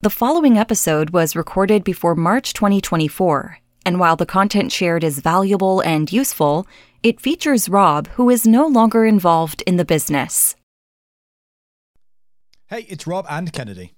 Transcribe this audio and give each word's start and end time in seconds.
The 0.00 0.10
following 0.10 0.56
episode 0.56 1.10
was 1.10 1.34
recorded 1.34 1.82
before 1.82 2.14
March 2.14 2.52
2024, 2.52 3.58
and 3.84 3.98
while 3.98 4.14
the 4.14 4.24
content 4.24 4.70
shared 4.70 5.02
is 5.02 5.18
valuable 5.18 5.80
and 5.80 6.12
useful, 6.12 6.68
it 7.02 7.20
features 7.20 7.68
Rob, 7.68 8.06
who 8.10 8.30
is 8.30 8.46
no 8.46 8.64
longer 8.64 9.04
involved 9.04 9.60
in 9.66 9.76
the 9.76 9.84
business. 9.84 10.54
Hey, 12.66 12.82
it's 12.82 13.08
Rob 13.08 13.26
and 13.28 13.52
Kennedy. 13.52 13.96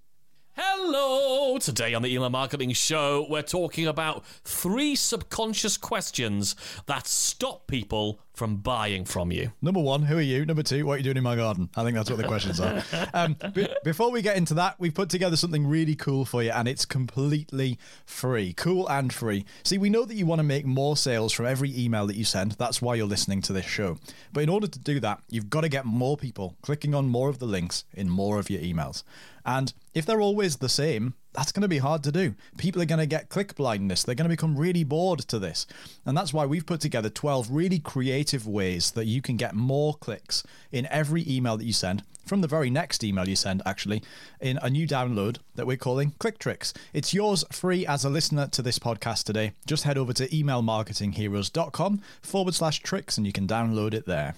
Hello! 0.56 1.58
Today 1.58 1.92
on 1.92 2.00
the 2.00 2.14
Email 2.14 2.30
Marketing 2.30 2.72
Show, 2.72 3.26
we're 3.28 3.42
talking 3.42 3.86
about 3.86 4.24
three 4.42 4.96
subconscious 4.96 5.76
questions 5.76 6.56
that 6.86 7.06
stop 7.06 7.66
people 7.66 8.20
from 8.40 8.56
buying 8.56 9.04
from 9.04 9.30
you. 9.30 9.52
Number 9.60 9.80
one, 9.80 10.00
who 10.00 10.16
are 10.16 10.22
you? 10.22 10.46
Number 10.46 10.62
two, 10.62 10.86
what 10.86 10.94
are 10.94 10.96
you 10.96 11.04
doing 11.04 11.18
in 11.18 11.22
my 11.22 11.36
garden? 11.36 11.68
I 11.76 11.84
think 11.84 11.94
that's 11.94 12.08
what 12.08 12.16
the 12.16 12.26
questions 12.26 12.58
are. 12.58 12.82
Um, 13.12 13.36
b- 13.52 13.68
before 13.84 14.10
we 14.10 14.22
get 14.22 14.36
into 14.36 14.54
that, 14.54 14.76
we've 14.78 14.94
put 14.94 15.10
together 15.10 15.36
something 15.36 15.66
really 15.66 15.94
cool 15.94 16.24
for 16.24 16.42
you, 16.42 16.50
and 16.50 16.66
it's 16.66 16.86
completely 16.86 17.78
free. 18.06 18.54
Cool 18.54 18.88
and 18.88 19.12
free. 19.12 19.44
See, 19.62 19.76
we 19.76 19.90
know 19.90 20.06
that 20.06 20.14
you 20.14 20.24
want 20.24 20.38
to 20.38 20.44
make 20.44 20.64
more 20.64 20.96
sales 20.96 21.34
from 21.34 21.44
every 21.44 21.76
email 21.78 22.06
that 22.06 22.16
you 22.16 22.24
send. 22.24 22.52
That's 22.52 22.80
why 22.80 22.94
you're 22.94 23.06
listening 23.06 23.42
to 23.42 23.52
this 23.52 23.66
show. 23.66 23.98
But 24.32 24.42
in 24.44 24.48
order 24.48 24.68
to 24.68 24.78
do 24.78 25.00
that, 25.00 25.20
you've 25.28 25.50
got 25.50 25.62
to 25.62 25.68
get 25.68 25.84
more 25.84 26.16
people 26.16 26.56
clicking 26.62 26.94
on 26.94 27.08
more 27.08 27.28
of 27.28 27.40
the 27.40 27.46
links 27.46 27.84
in 27.92 28.08
more 28.08 28.38
of 28.38 28.48
your 28.48 28.62
emails. 28.62 29.02
And 29.44 29.74
if 29.92 30.06
they're 30.06 30.20
always 30.20 30.56
the 30.56 30.68
same, 30.70 31.14
that's 31.32 31.52
going 31.52 31.62
to 31.62 31.68
be 31.68 31.78
hard 31.78 32.02
to 32.04 32.12
do. 32.12 32.34
People 32.58 32.82
are 32.82 32.86
going 32.86 32.98
to 33.00 33.06
get 33.06 33.28
click 33.28 33.54
blindness. 33.54 34.02
They're 34.02 34.14
going 34.14 34.28
to 34.28 34.36
become 34.36 34.56
really 34.56 34.84
bored 34.84 35.20
to 35.20 35.38
this. 35.38 35.66
And 36.04 36.16
that's 36.16 36.32
why 36.32 36.46
we've 36.46 36.66
put 36.66 36.80
together 36.80 37.08
12 37.08 37.48
really 37.50 37.78
creative 37.78 38.46
ways 38.46 38.90
that 38.92 39.06
you 39.06 39.22
can 39.22 39.36
get 39.36 39.54
more 39.54 39.94
clicks 39.94 40.42
in 40.72 40.86
every 40.86 41.24
email 41.28 41.56
that 41.56 41.64
you 41.64 41.72
send, 41.72 42.02
from 42.26 42.40
the 42.40 42.48
very 42.48 42.70
next 42.70 43.04
email 43.04 43.28
you 43.28 43.36
send, 43.36 43.62
actually, 43.64 44.02
in 44.40 44.58
a 44.62 44.70
new 44.70 44.86
download 44.86 45.38
that 45.54 45.66
we're 45.66 45.76
calling 45.76 46.12
Click 46.18 46.38
Tricks. 46.38 46.72
It's 46.92 47.14
yours 47.14 47.44
free 47.52 47.86
as 47.86 48.04
a 48.04 48.10
listener 48.10 48.48
to 48.48 48.62
this 48.62 48.78
podcast 48.78 49.24
today. 49.24 49.52
Just 49.66 49.84
head 49.84 49.98
over 49.98 50.12
to 50.12 50.28
emailmarketingheroes.com 50.28 52.00
forward 52.22 52.54
slash 52.54 52.80
tricks 52.80 53.16
and 53.16 53.26
you 53.26 53.32
can 53.32 53.46
download 53.46 53.94
it 53.94 54.06
there. 54.06 54.34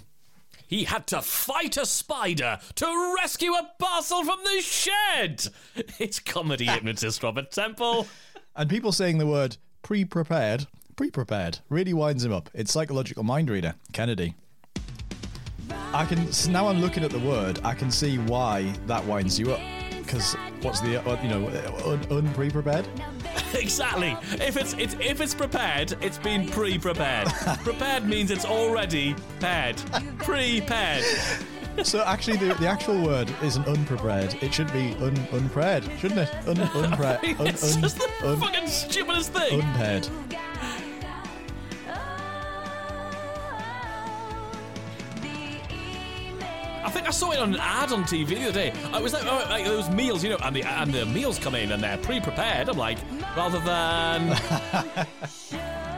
He 0.73 0.85
had 0.85 1.07
to 1.09 1.21
fight 1.21 1.77
a 1.77 1.85
spider 1.85 2.59
to 2.77 3.15
rescue 3.21 3.53
a 3.53 3.71
parcel 3.79 4.25
from 4.25 4.39
the 4.43 4.63
shed. 4.63 5.49
It's 5.99 6.19
comedy 6.19 6.65
hypnotist 6.71 7.23
Robert 7.23 7.51
Temple. 7.51 8.07
And 8.57 8.71
people 8.71 8.91
saying 8.91 9.19
the 9.19 9.27
word 9.27 9.59
pre 9.83 10.07
prepared, 10.07 10.67
pre 10.97 11.11
prepared, 11.11 11.59
really 11.69 11.93
winds 11.93 12.25
him 12.25 12.33
up. 12.33 12.49
It's 12.55 12.73
psychological 12.73 13.23
mind 13.23 13.51
reader, 13.51 13.75
Kennedy. 13.93 14.35
I 15.93 16.07
can 16.07 16.27
now 16.49 16.69
I'm 16.69 16.81
looking 16.81 17.05
at 17.05 17.11
the 17.11 17.19
word. 17.19 17.61
I 17.63 17.75
can 17.75 17.91
see 17.91 18.17
why 18.17 18.73
that 18.87 19.05
winds 19.05 19.39
you 19.39 19.53
up. 19.53 19.61
Because 19.91 20.35
what's 20.63 20.81
the 20.81 21.07
uh, 21.07 21.23
you 21.23 21.29
know 21.29 21.49
un, 21.85 22.01
unpre 22.07 22.51
prepared? 22.51 22.89
exactly. 23.55 24.17
If 24.33 24.57
it's, 24.57 24.75
it's 24.75 24.95
if 25.01 25.21
it's 25.21 25.35
prepared, 25.35 25.97
it's 26.01 26.19
been 26.19 26.49
pre-prepared. 26.49 27.29
prepared 27.65 28.07
means 28.07 28.31
it's 28.31 28.45
already 28.45 29.15
paired. 29.41 29.77
Prepared. 30.19 31.05
So 31.83 32.03
actually, 32.05 32.37
the, 32.37 32.55
the 32.55 32.67
actual 32.67 33.03
word 33.03 33.33
isn't 33.43 33.67
unprepared. 33.67 34.37
It 34.43 34.53
should 34.53 34.71
be 34.73 34.95
un 35.01 35.17
unprepared, 35.33 35.85
shouldn't 35.99 36.21
it? 36.21 36.35
Un 36.47 36.61
unprepared. 36.85 37.41
Un, 37.41 37.47
it's 37.47 37.75
un, 37.75 37.83
just 37.83 37.99
the 37.99 38.29
un, 38.29 38.39
fucking 38.41 38.69
stupidest 38.69 39.33
thing. 39.33 39.61
unpaired. 39.61 40.09
I 46.85 46.91
think 46.91 47.07
I 47.07 47.11
saw 47.11 47.31
it 47.31 47.39
on 47.39 47.55
an 47.55 47.61
ad 47.61 47.93
on 47.93 48.05
TV 48.05 48.29
the 48.29 48.43
other 48.45 48.53
day. 48.53 48.69
It 48.69 49.03
was 49.03 49.13
like, 49.13 49.25
oh, 49.25 49.47
like 49.49 49.65
those 49.65 49.89
meals, 49.91 50.25
you 50.25 50.31
know, 50.31 50.39
and 50.43 50.55
the 50.55 50.63
and 50.65 50.93
the 50.93 51.07
meals 51.07 51.39
come 51.39 51.55
in 51.55 51.73
and 51.73 51.83
they're 51.83 51.99
pre-prepared. 51.99 52.69
I'm 52.69 52.77
like, 52.77 52.99
rather 53.37 53.61
than. 53.61 54.37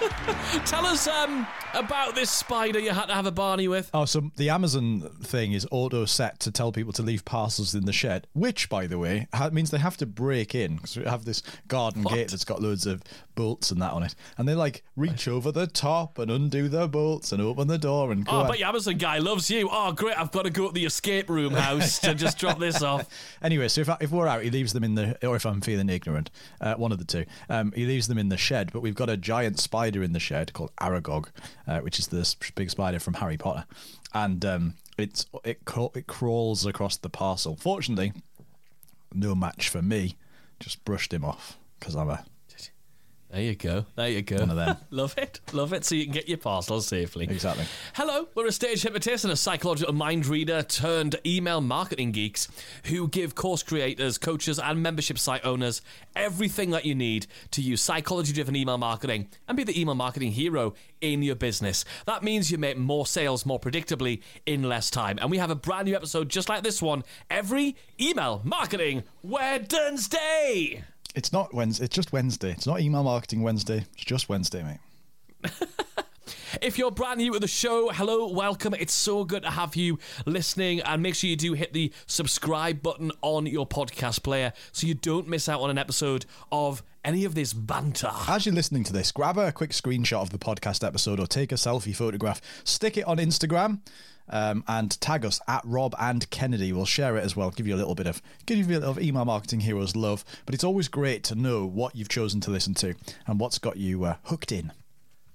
Tell 0.64 0.84
us 0.86 1.06
um, 1.06 1.46
about 1.74 2.14
this 2.14 2.30
spider 2.30 2.78
you 2.78 2.90
had 2.90 3.06
to 3.06 3.14
have 3.14 3.26
a 3.26 3.30
Barney 3.32 3.68
with. 3.68 3.90
Oh, 3.94 4.04
so 4.04 4.30
the 4.36 4.50
Amazon 4.50 5.00
thing 5.22 5.52
is 5.52 5.66
auto 5.70 6.04
set 6.04 6.40
to 6.40 6.50
tell 6.50 6.72
people 6.72 6.92
to 6.94 7.02
leave 7.02 7.24
parcels 7.24 7.74
in 7.74 7.84
the 7.86 7.92
shed, 7.92 8.26
which, 8.32 8.68
by 8.68 8.86
the 8.86 8.98
way, 8.98 9.26
ha- 9.34 9.50
means 9.50 9.70
they 9.70 9.78
have 9.78 9.96
to 9.98 10.06
break 10.06 10.54
in 10.54 10.76
because 10.76 10.96
we 10.96 11.04
have 11.04 11.24
this 11.24 11.42
garden 11.68 12.02
What? 12.02 12.14
gate 12.14 12.30
that's 12.30 12.44
got 12.44 12.60
loads 12.62 12.86
of 12.86 13.02
bolts 13.34 13.70
and 13.70 13.80
that 13.80 13.92
on 13.92 14.02
it, 14.02 14.14
and 14.36 14.48
they 14.48 14.54
like 14.54 14.82
reach 14.96 15.26
over 15.28 15.50
the 15.52 15.66
top 15.66 16.18
and 16.18 16.30
undo 16.30 16.68
the 16.68 16.86
bolts 16.88 17.32
and 17.32 17.40
open 17.40 17.68
the 17.68 17.78
door 17.78 18.12
and 18.12 18.24
go. 18.26 18.32
Oh, 18.32 18.40
out. 18.40 18.48
but 18.48 18.58
your 18.58 18.68
Amazon 18.68 18.96
guy 18.96 19.18
loves 19.18 19.50
you. 19.50 19.68
Oh, 19.70 19.92
great! 19.92 20.18
I've 20.18 20.32
got 20.32 20.44
to 20.44 20.50
go 20.50 20.68
to 20.68 20.72
the 20.74 20.84
escape 20.84 21.30
room 21.30 21.54
house 21.54 21.98
to 22.00 22.14
just 22.14 22.38
drop 22.38 22.58
this 22.58 22.82
off. 22.82 23.08
Anyway, 23.42 23.68
so 23.68 23.80
if, 23.82 23.88
I, 23.88 23.96
if 24.00 24.10
we're 24.10 24.26
out, 24.28 24.42
he 24.42 24.50
leaves 24.50 24.72
them 24.72 24.84
in 24.84 24.94
the, 24.94 25.26
or 25.26 25.36
if 25.36 25.46
I'm 25.46 25.60
feeling 25.60 25.88
ignorant, 25.88 26.30
uh, 26.60 26.74
one 26.74 26.92
of 26.92 26.98
the 26.98 27.04
two, 27.04 27.24
um, 27.48 27.72
he 27.74 27.86
leaves 27.86 28.08
them 28.08 28.18
in 28.18 28.28
the 28.28 28.36
shed. 28.36 28.70
But 28.72 28.80
we've 28.80 28.94
got 28.94 29.08
a 29.08 29.16
giant 29.16 29.58
spider 29.58 30.02
in 30.02 30.12
the 30.12 30.20
shed 30.20 30.52
called 30.52 30.70
Aragog, 30.80 31.28
uh, 31.66 31.80
which 31.80 31.98
is 31.98 32.08
this 32.08 32.34
big 32.54 32.70
spider 32.70 32.98
from 32.98 33.14
Harry 33.14 33.36
Potter, 33.36 33.64
and 34.14 34.44
um, 34.44 34.74
it's 34.98 35.26
it 35.44 35.60
it 35.94 36.06
crawls 36.06 36.66
across 36.66 36.96
the 36.96 37.10
parcel. 37.10 37.56
Fortunately, 37.56 38.12
no 39.12 39.34
match 39.34 39.68
for 39.68 39.82
me. 39.82 40.16
Just 40.58 40.84
brushed 40.84 41.12
him 41.12 41.24
off 41.24 41.58
because 41.78 41.94
I'm 41.94 42.10
a 42.10 42.24
There 43.32 43.42
you 43.42 43.54
go. 43.54 43.84
There 43.94 44.08
you 44.08 44.22
go. 44.22 44.38
One 44.38 44.50
of 44.50 44.56
them. 44.56 44.76
Love 44.90 45.14
it. 45.16 45.38
Love 45.52 45.72
it. 45.72 45.84
So 45.84 45.94
you 45.94 46.04
can 46.04 46.12
get 46.12 46.28
your 46.28 46.38
parcels 46.38 46.88
safely. 46.88 47.26
exactly. 47.26 47.64
Hello, 47.94 48.26
we're 48.34 48.46
a 48.46 48.52
stage 48.52 48.82
hypnotist 48.82 49.24
and 49.24 49.32
a 49.32 49.36
psychological 49.36 49.94
mind 49.94 50.26
reader 50.26 50.62
turned 50.64 51.14
email 51.24 51.60
marketing 51.60 52.10
geeks 52.10 52.48
who 52.86 53.06
give 53.06 53.36
course 53.36 53.62
creators, 53.62 54.18
coaches, 54.18 54.58
and 54.58 54.82
membership 54.82 55.16
site 55.16 55.44
owners 55.44 55.80
everything 56.16 56.70
that 56.70 56.84
you 56.84 56.94
need 56.96 57.28
to 57.52 57.62
use 57.62 57.80
psychology 57.80 58.32
driven 58.32 58.56
email 58.56 58.78
marketing 58.78 59.28
and 59.46 59.56
be 59.56 59.62
the 59.62 59.80
email 59.80 59.94
marketing 59.94 60.32
hero 60.32 60.74
in 61.00 61.22
your 61.22 61.36
business. 61.36 61.84
That 62.06 62.24
means 62.24 62.50
you 62.50 62.58
make 62.58 62.78
more 62.78 63.06
sales 63.06 63.46
more 63.46 63.60
predictably 63.60 64.22
in 64.44 64.64
less 64.64 64.90
time. 64.90 65.18
And 65.20 65.30
we 65.30 65.38
have 65.38 65.50
a 65.50 65.54
brand 65.54 65.86
new 65.86 65.94
episode 65.94 66.28
just 66.28 66.48
like 66.48 66.64
this 66.64 66.82
one 66.82 67.04
every 67.30 67.76
email 68.00 68.40
marketing 68.44 69.04
Wednesday. 69.22 70.82
It's 71.14 71.32
not 71.32 71.52
Wednesday. 71.52 71.84
It's 71.84 71.94
just 71.94 72.12
Wednesday. 72.12 72.52
It's 72.52 72.66
not 72.66 72.80
email 72.80 73.02
marketing 73.02 73.42
Wednesday. 73.42 73.84
It's 73.94 74.04
just 74.04 74.28
Wednesday, 74.28 74.62
mate. 74.62 75.50
If 76.60 76.78
you're 76.78 76.90
brand 76.90 77.18
new 77.18 77.32
to 77.34 77.38
the 77.38 77.46
show, 77.46 77.90
hello, 77.90 78.26
welcome. 78.26 78.74
It's 78.74 78.92
so 78.92 79.24
good 79.24 79.44
to 79.44 79.50
have 79.50 79.76
you 79.76 79.98
listening. 80.26 80.80
And 80.80 81.00
make 81.02 81.14
sure 81.14 81.30
you 81.30 81.36
do 81.36 81.52
hit 81.52 81.72
the 81.72 81.92
subscribe 82.06 82.82
button 82.82 83.12
on 83.22 83.46
your 83.46 83.66
podcast 83.66 84.22
player 84.24 84.52
so 84.72 84.86
you 84.86 84.94
don't 84.94 85.28
miss 85.28 85.48
out 85.48 85.60
on 85.60 85.70
an 85.70 85.78
episode 85.78 86.26
of 86.50 86.82
any 87.04 87.24
of 87.24 87.34
this 87.34 87.52
banter. 87.52 88.10
As 88.28 88.46
you're 88.46 88.54
listening 88.54 88.84
to 88.84 88.92
this, 88.92 89.12
grab 89.12 89.38
a 89.38 89.52
quick 89.52 89.70
screenshot 89.70 90.22
of 90.22 90.30
the 90.30 90.38
podcast 90.38 90.84
episode 90.86 91.20
or 91.20 91.26
take 91.26 91.52
a 91.52 91.56
selfie 91.56 91.94
photograph, 91.94 92.40
stick 92.64 92.96
it 92.96 93.06
on 93.06 93.18
Instagram, 93.18 93.80
um, 94.30 94.64
and 94.66 95.00
tag 95.00 95.24
us 95.24 95.40
at 95.46 95.62
Rob 95.64 95.94
and 95.98 96.28
Kennedy. 96.30 96.72
We'll 96.72 96.86
share 96.86 97.16
it 97.16 97.24
as 97.24 97.36
well, 97.36 97.50
give 97.50 97.66
you 97.66 97.74
a 97.74 97.76
little 97.76 97.94
bit 97.94 98.06
of 98.06 98.22
give 98.46 98.58
you 98.58 98.64
a 98.64 98.78
little 98.78 98.90
of 98.90 99.00
email 99.00 99.24
marketing 99.24 99.60
heroes 99.60 99.94
love. 99.94 100.24
But 100.46 100.54
it's 100.54 100.64
always 100.64 100.88
great 100.88 101.22
to 101.24 101.34
know 101.34 101.66
what 101.66 101.94
you've 101.94 102.08
chosen 102.08 102.40
to 102.42 102.50
listen 102.50 102.74
to 102.74 102.94
and 103.26 103.38
what's 103.38 103.58
got 103.58 103.76
you 103.76 104.04
uh, 104.04 104.16
hooked 104.24 104.52
in. 104.52 104.72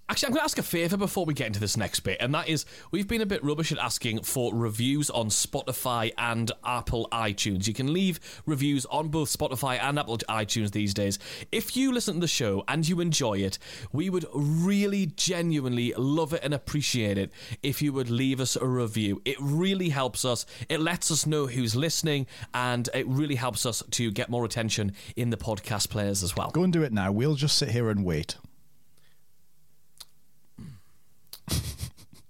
Actually, 0.08 0.28
I'm 0.28 0.34
going 0.34 0.42
to 0.42 0.46
ask 0.46 0.58
a 0.60 0.64
favour 0.64 0.98
before 0.98 1.26
we 1.26 1.34
get 1.34 1.48
into 1.48 1.60
this 1.60 1.76
next 1.76 2.02
bit, 2.02 2.18
and 2.20 2.32
that 2.36 2.48
is 2.48 2.64
we've 2.92 3.08
been 3.08 3.22
a 3.22 3.26
bit 3.26 3.44
rubbish 3.44 3.72
at 3.72 3.80
asking 3.80 4.22
for 4.22 4.54
reviews 4.54 5.10
on 5.10 5.30
Spotify 5.30 6.12
and 6.16 6.52
Apple 6.64 7.08
iTunes. 7.12 7.68
You 7.68 7.74
can 7.74 7.92
leave 7.92 8.20
reviews 8.46 8.86
on 8.86 9.08
both 9.08 9.36
Spotify 9.36 9.80
and 9.82 9.98
Apple 9.98 10.20
iTunes 10.30 10.72
these 10.72 10.94
days. 10.94 11.18
If 11.52 11.76
you 11.76 11.92
listen 11.92 12.16
to 12.16 12.20
the 12.20 12.28
show 12.28 12.64
and 12.68 12.88
you 12.88 13.00
enjoy 13.00 13.40
it, 13.40 13.58
we 13.92 14.12
would 14.12 14.28
really 14.32 15.08
genuinely 15.08 15.92
love 15.98 16.34
it 16.34 16.44
and 16.44 16.54
appreciate 16.54 17.18
it 17.18 17.32
if 17.64 17.82
you 17.82 17.92
would 17.92 18.12
leave 18.12 18.40
us 18.40 18.56
a 18.56 18.68
review. 18.68 19.24
It 19.26 19.38
really 19.40 19.90
helps 19.90 20.24
us, 20.24 20.46
it 20.70 20.82
lets 20.82 21.10
us 21.10 21.26
know 21.26 21.48
who's 21.48 21.76
listening, 21.76 22.28
and 22.54 22.88
it 22.94 23.08
really 23.08 23.36
helps 23.36 23.66
us 23.66 23.82
to 23.90 24.12
get 24.12 24.30
more 24.30 24.46
attention 24.46 24.92
in 25.16 25.32
the 25.32 25.38
podcast 25.38 25.90
players 25.90 26.22
as 26.22 26.36
well. 26.36 26.52
Go 26.52 26.62
and 26.62 26.72
do 26.72 26.84
it 26.84 26.94
now. 26.94 27.12
We'll 27.12 27.34
just 27.34 27.58
sit 27.58 27.70
here 27.70 27.90
and 27.90 28.06
wait. 28.06 28.38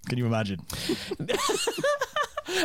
Can 0.08 0.18
you 0.18 0.26
imagine? 0.26 0.60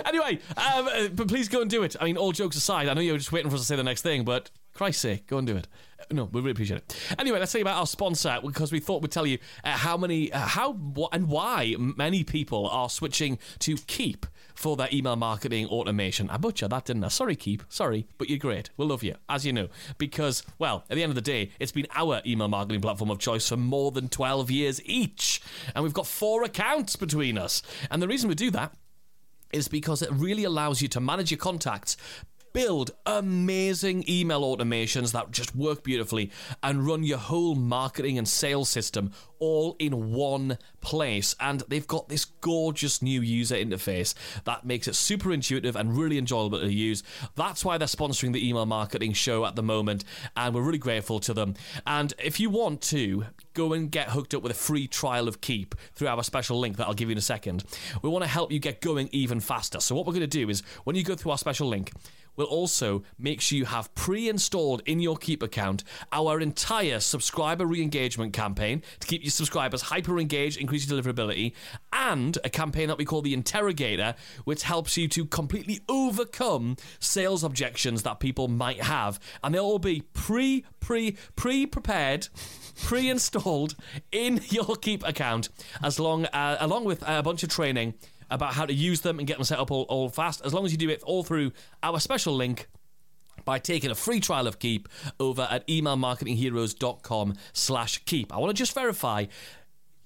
Anyway, 0.05 0.39
um, 0.57 0.87
uh, 0.87 1.07
but 1.13 1.27
please 1.27 1.49
go 1.49 1.59
and 1.61 1.69
do 1.69 1.81
it. 1.83 1.95
I 1.99 2.05
mean, 2.05 2.15
all 2.15 2.31
jokes 2.31 2.55
aside, 2.55 2.87
I 2.87 2.93
know 2.93 3.01
you're 3.01 3.17
just 3.17 3.31
waiting 3.31 3.49
for 3.49 3.55
us 3.55 3.61
to 3.61 3.65
say 3.67 3.75
the 3.75 3.83
next 3.83 4.03
thing, 4.03 4.23
but 4.23 4.51
Christ's 4.73 5.01
sake, 5.01 5.25
go 5.27 5.37
and 5.39 5.47
do 5.47 5.55
it. 5.57 5.67
Uh, 5.99 6.03
No, 6.11 6.25
we 6.25 6.39
really 6.39 6.51
appreciate 6.51 6.77
it. 6.77 6.95
Anyway, 7.17 7.39
let's 7.39 7.51
tell 7.51 7.59
you 7.59 7.63
about 7.63 7.79
our 7.79 7.87
sponsor 7.87 8.37
because 8.45 8.71
we 8.71 8.79
thought 8.79 9.01
we'd 9.01 9.11
tell 9.11 9.25
you 9.25 9.39
uh, 9.63 9.71
how 9.71 9.97
many, 9.97 10.31
uh, 10.31 10.39
how, 10.39 10.73
wh- 10.95 11.09
and 11.11 11.27
why 11.29 11.75
many 11.79 12.23
people 12.23 12.67
are 12.69 12.89
switching 12.89 13.39
to 13.59 13.75
Keap 13.87 14.27
for 14.61 14.77
their 14.77 14.89
email 14.93 15.15
marketing 15.15 15.65
automation. 15.67 16.29
Ah, 16.29 16.35
I 16.35 16.37
butchered 16.37 16.69
that, 16.69 16.85
didn't 16.85 17.03
I? 17.03 17.07
Sorry, 17.07 17.35
Keap. 17.35 17.63
Sorry, 17.67 18.07
but 18.17 18.29
you're 18.29 18.37
great. 18.37 18.69
We'll 18.77 18.89
love 18.89 19.03
you, 19.03 19.15
as 19.27 19.45
you 19.45 19.53
know, 19.53 19.69
because, 19.97 20.43
well, 20.59 20.85
at 20.89 20.95
the 20.95 21.03
end 21.03 21.09
of 21.09 21.15
the 21.15 21.21
day, 21.21 21.51
it's 21.59 21.71
been 21.71 21.87
our 21.95 22.21
email 22.25 22.47
marketing 22.47 22.81
platform 22.81 23.09
of 23.09 23.19
choice 23.19 23.49
for 23.49 23.57
more 23.57 23.91
than 23.91 24.07
12 24.07 24.51
years 24.51 24.81
each. 24.85 25.41
And 25.73 25.83
we've 25.83 25.93
got 25.93 26.07
four 26.07 26.43
accounts 26.43 26.95
between 26.95 27.37
us. 27.37 27.61
And 27.89 28.01
the 28.01 28.07
reason 28.07 28.29
we 28.29 28.35
do 28.35 28.51
that 28.51 28.73
is 29.51 29.67
because 29.67 30.01
it 30.01 30.11
really 30.11 30.43
allows 30.43 30.81
you 30.81 30.87
to 30.89 30.99
manage 30.99 31.31
your 31.31 31.37
contacts 31.37 31.97
build 32.53 32.91
amazing 33.05 34.03
email 34.07 34.41
automations 34.41 35.11
that 35.11 35.31
just 35.31 35.55
work 35.55 35.83
beautifully 35.83 36.31
and 36.61 36.85
run 36.85 37.03
your 37.03 37.17
whole 37.17 37.55
marketing 37.55 38.17
and 38.17 38.27
sales 38.27 38.69
system 38.69 39.11
all 39.39 39.75
in 39.79 40.11
one 40.11 40.57
place. 40.81 41.35
And 41.39 41.61
they've 41.67 41.87
got 41.87 42.09
this 42.09 42.25
gorgeous 42.25 43.01
new 43.01 43.21
user 43.21 43.55
interface 43.55 44.13
that 44.45 44.65
makes 44.65 44.87
it 44.87 44.95
super 44.95 45.31
intuitive 45.31 45.75
and 45.75 45.97
really 45.97 46.17
enjoyable 46.17 46.59
to 46.59 46.71
use. 46.71 47.03
That's 47.35 47.65
why 47.65 47.77
they're 47.77 47.87
sponsoring 47.87 48.33
the 48.33 48.47
email 48.47 48.65
marketing 48.65 49.13
show 49.13 49.45
at 49.45 49.55
the 49.55 49.63
moment, 49.63 50.03
and 50.37 50.53
we're 50.53 50.61
really 50.61 50.77
grateful 50.77 51.19
to 51.21 51.33
them. 51.33 51.55
And 51.85 52.13
if 52.19 52.39
you 52.39 52.49
want 52.49 52.81
to, 52.83 53.25
go 53.53 53.73
and 53.73 53.91
get 53.91 54.09
hooked 54.09 54.33
up 54.33 54.43
with 54.43 54.51
a 54.51 54.55
free 54.55 54.87
trial 54.87 55.27
of 55.27 55.41
Keap 55.41 55.75
through 55.93 56.07
our 56.07 56.23
special 56.23 56.59
link 56.59 56.77
that 56.77 56.87
I'll 56.87 56.93
give 56.93 57.09
you 57.09 57.13
in 57.13 57.17
a 57.17 57.21
second. 57.21 57.63
We 58.01 58.09
want 58.09 58.23
to 58.23 58.29
help 58.29 58.51
you 58.51 58.59
get 58.59 58.81
going 58.81 59.09
even 59.11 59.39
faster. 59.39 59.79
So, 59.79 59.95
what 59.95 60.05
we're 60.05 60.13
going 60.13 60.21
to 60.21 60.27
do 60.27 60.49
is 60.49 60.61
when 60.83 60.95
you 60.95 61.03
go 61.03 61.15
through 61.15 61.31
our 61.31 61.37
special 61.37 61.67
link, 61.67 61.91
will 62.41 62.47
also 62.47 63.03
make 63.19 63.39
sure 63.39 63.57
you 63.57 63.65
have 63.65 63.93
pre 63.93 64.27
installed 64.27 64.81
in 64.85 64.99
your 64.99 65.15
Keap 65.15 65.43
account 65.43 65.83
our 66.11 66.39
entire 66.39 66.99
subscriber 66.99 67.65
re 67.65 67.81
engagement 67.81 68.33
campaign 68.33 68.81
to 68.99 69.07
keep 69.07 69.23
your 69.23 69.31
subscribers 69.31 69.83
hyper 69.83 70.19
engaged, 70.19 70.59
increase 70.59 70.89
your 70.89 70.99
deliverability, 70.99 71.53
and 71.93 72.37
a 72.43 72.49
campaign 72.49 72.87
that 72.87 72.97
we 72.97 73.05
call 73.05 73.21
the 73.21 73.33
Interrogator, 73.33 74.15
which 74.45 74.63
helps 74.63 74.97
you 74.97 75.07
to 75.07 75.25
completely 75.25 75.81
overcome 75.87 76.75
sales 76.99 77.43
objections 77.43 78.03
that 78.03 78.19
people 78.19 78.47
might 78.47 78.81
have. 78.81 79.19
And 79.43 79.53
they'll 79.53 79.63
all 79.63 79.79
be 79.79 80.01
pre, 80.13 80.65
pre, 80.79 81.15
pre 81.35 81.67
prepared 81.67 82.27
pre-installed 82.83 83.75
in 84.11 84.41
your 84.49 84.75
Keap 84.75 85.07
account, 85.07 85.49
as 85.83 85.99
long 85.99 86.25
uh, 86.27 86.57
along 86.59 86.85
with 86.85 87.03
a 87.05 87.21
bunch 87.21 87.43
of 87.43 87.49
training 87.49 87.93
about 88.31 88.53
how 88.53 88.65
to 88.65 88.73
use 88.73 89.01
them 89.01 89.19
and 89.19 89.27
get 89.27 89.37
them 89.37 89.43
set 89.43 89.59
up 89.59 89.69
all, 89.69 89.83
all 89.83 90.09
fast. 90.09 90.41
As 90.43 90.53
long 90.53 90.65
as 90.65 90.71
you 90.71 90.77
do 90.77 90.89
it 90.89 91.03
all 91.03 91.23
through 91.23 91.51
our 91.83 91.99
special 91.99 92.33
link 92.33 92.67
by 93.45 93.59
taking 93.59 93.91
a 93.91 93.95
free 93.95 94.19
trial 94.19 94.47
of 94.47 94.59
Keap 94.59 94.87
over 95.19 95.47
at 95.49 95.67
emailmarketingheroes.com 95.67 97.35
slash 97.53 97.99
keap. 98.05 98.33
I 98.33 98.37
want 98.37 98.49
to 98.49 98.59
just 98.59 98.73
verify 98.73 99.25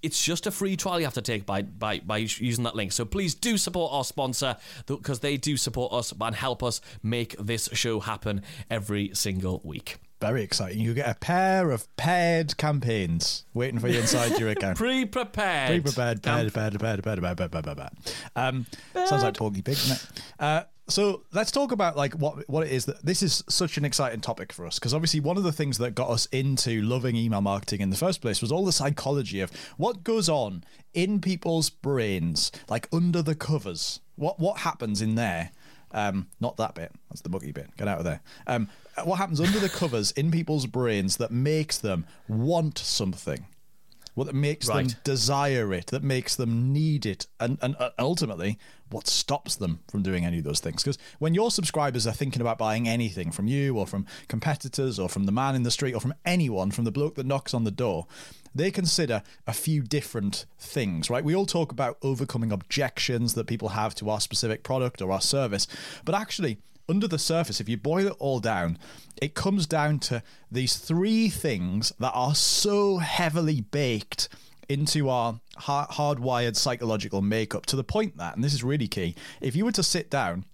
it's 0.02 0.24
just 0.24 0.46
a 0.46 0.52
free 0.52 0.78
trial 0.78 1.00
you 1.00 1.06
have 1.06 1.16
to 1.16 1.22
take 1.22 1.48
by, 1.48 1.64
by, 1.64 2.00
by 2.00 2.18
using 2.18 2.64
that 2.64 2.76
link. 2.76 2.92
So 2.92 3.06
please 3.06 3.34
do 3.34 3.58
support 3.58 3.92
our 3.92 4.04
sponsor 4.04 4.56
because 4.86 5.22
they 5.22 5.36
do 5.36 5.58
support 5.58 5.94
us 5.94 6.14
and 6.20 6.36
help 6.36 6.62
us 6.62 6.80
make 7.02 7.36
this 7.40 7.70
show 7.74 8.00
happen 8.00 8.44
every 8.70 9.10
single 9.16 9.62
week. 9.64 9.98
Very 10.26 10.42
exciting. 10.42 10.80
You 10.80 10.96
get 10.96 11.08
a 11.08 11.14
pair 11.14 11.70
of 11.70 11.96
paired 11.98 12.58
campaigns 12.58 13.46
waiting 13.54 13.80
for 13.80 13.88
you 13.88 14.00
inside 14.00 14.40
your 14.40 14.50
account. 14.56 14.76
Pre-prepared. 14.76 15.70
Pre-prepared, 15.70 16.24
paired, 16.24 16.52
paired, 16.52 16.80
paired, 16.80 17.04
paired, 17.04 17.22
paired, 17.22 17.38
paired, 17.38 17.52
paired, 17.52 17.78
paired. 17.78 17.90
Um, 18.36 18.66
sounds 19.06 19.22
like 19.22 19.38
Porky 19.38 19.62
Pig, 19.62 19.76
doesn't 19.76 19.96
it? 19.98 20.22
Uh, 20.40 20.64
so 20.88 21.24
let's 21.32 21.52
talk 21.52 21.72
about 21.72 21.96
like 21.96 22.14
what 22.16 22.50
what 22.50 22.66
it 22.66 22.72
is 22.72 22.86
that 22.86 23.06
this 23.06 23.22
is 23.22 23.44
such 23.50 23.78
an 23.78 23.86
exciting 23.86 24.20
topic 24.22 24.52
for 24.52 24.66
us 24.66 24.78
because 24.80 24.94
obviously 24.94 25.20
one 25.20 25.38
of 25.38 25.44
the 25.44 25.52
things 25.52 25.78
that 25.80 25.96
got 25.96 26.10
us 26.10 26.28
into 26.28 26.82
loving 26.82 27.16
email 27.16 27.42
marketing 27.42 27.82
in 27.82 27.90
the 27.90 27.96
first 27.96 28.22
place 28.22 28.42
was 28.42 28.52
all 28.52 28.66
the 28.66 28.72
psychology 28.72 29.42
of 29.42 29.52
what 29.78 30.04
goes 30.04 30.28
on 30.28 30.64
in 30.94 31.22
people's 31.22 31.70
brains, 31.70 32.52
like 32.68 32.88
under 32.92 33.22
the 33.22 33.36
covers. 33.36 34.00
What 34.16 34.40
what 34.40 34.60
happens 34.60 35.02
in 35.04 35.14
there? 35.16 35.52
Um, 35.92 36.28
not 36.40 36.58
that 36.58 36.76
bit. 36.76 36.92
That's 37.10 37.22
the 37.22 37.30
bookie 37.30 37.52
bit. 37.52 37.70
Get 37.78 37.88
out 37.88 38.00
of 38.00 38.04
there. 38.06 38.22
Um, 38.48 38.68
what 39.04 39.16
happens 39.18 39.40
under 39.40 39.60
the 39.60 39.70
covers 39.70 40.12
in 40.12 40.32
people's 40.32 40.66
brains 40.66 41.18
that 41.18 41.32
makes 41.32 41.78
them 41.78 42.06
want 42.28 42.78
something? 42.78 43.46
What 44.14 44.34
makes 44.34 44.68
Right. 44.70 44.88
them 44.88 44.98
desire 45.04 45.74
it? 45.74 45.88
That 45.88 46.02
makes 46.04 46.36
them 46.38 46.72
need 46.72 47.06
it? 47.06 47.28
And 47.40 47.58
and 47.62 47.76
uh, 47.78 47.90
ultimately, 48.00 48.58
what 48.90 49.08
stops 49.08 49.58
them 49.58 49.82
from 49.92 50.04
doing 50.04 50.24
any 50.26 50.38
of 50.38 50.46
those 50.46 50.62
things? 50.62 50.84
Because 50.84 50.98
when 51.20 51.34
your 51.34 51.52
subscribers 51.52 52.08
are 52.08 52.14
thinking 52.14 52.42
about 52.42 52.58
buying 52.58 52.88
anything 52.88 53.30
from 53.32 53.48
you 53.48 53.78
or 53.78 53.86
from 53.86 54.06
competitors 54.30 55.00
or 55.00 55.10
from 55.10 55.26
the 55.26 55.34
man 55.34 55.54
in 55.56 55.64
the 55.64 55.72
street 55.72 55.94
or 55.94 56.00
from 56.00 56.14
anyone, 56.26 56.72
from 56.72 56.86
the 56.86 56.92
bloke 56.94 57.16
that 57.16 57.26
knocks 57.26 57.54
on 57.54 57.66
the 57.66 57.72
door, 57.72 58.08
they 58.56 58.72
consider 58.72 59.22
a 59.46 59.54
few 59.54 59.84
different 59.84 60.46
things, 60.58 61.10
right? 61.10 61.24
We 61.24 61.36
all 61.36 61.46
talk 61.46 61.72
about 61.72 61.98
overcoming 62.02 62.52
objections 62.52 63.34
that 63.34 63.48
people 63.48 63.70
have 63.70 63.94
to 63.96 64.10
our 64.10 64.22
specific 64.22 64.64
product 64.64 65.02
or 65.02 65.12
our 65.12 65.22
service, 65.22 65.68
but 66.06 66.16
actually, 66.16 66.58
under 66.88 67.08
the 67.08 67.20
surface, 67.20 67.60
if 67.60 67.68
you 67.68 67.78
boil 67.78 68.08
it 68.08 68.16
all 68.20 68.40
down, 68.40 68.78
it 69.22 69.34
comes 69.34 69.66
down 69.66 70.00
to 70.00 70.22
these 70.52 70.78
three 70.78 71.30
things 71.30 71.92
that 72.00 72.12
are 72.14 72.36
so 72.36 73.00
heavily 73.00 73.62
baked 73.62 74.30
into 74.70 75.10
our 75.10 75.40
hardwired 75.60 76.56
psychological 76.56 77.22
makeup 77.22 77.66
to 77.68 77.76
the 77.76 77.84
point 77.84 78.18
that, 78.18 78.36
and 78.36 78.44
this 78.44 78.54
is 78.54 78.64
really 78.64 78.88
key, 78.88 79.16
if 79.42 79.56
you 79.56 79.66
were 79.66 79.72
to 79.72 79.84
sit 79.84 80.10
down 80.10 80.46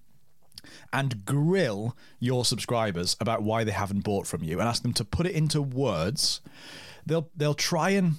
and 0.93 1.25
grill 1.25 1.97
your 2.19 2.45
subscribers 2.45 3.17
about 3.19 3.43
why 3.43 3.63
they 3.63 3.71
haven't 3.71 4.03
bought 4.03 4.27
from 4.27 4.43
you 4.43 4.59
and 4.59 4.67
ask 4.67 4.83
them 4.83 4.93
to 4.93 5.03
put 5.03 5.25
it 5.25 5.33
into 5.33 5.61
words, 5.61 6.39
they'll 7.05 7.29
they'll 7.35 7.53
try 7.53 7.91
and 7.91 8.15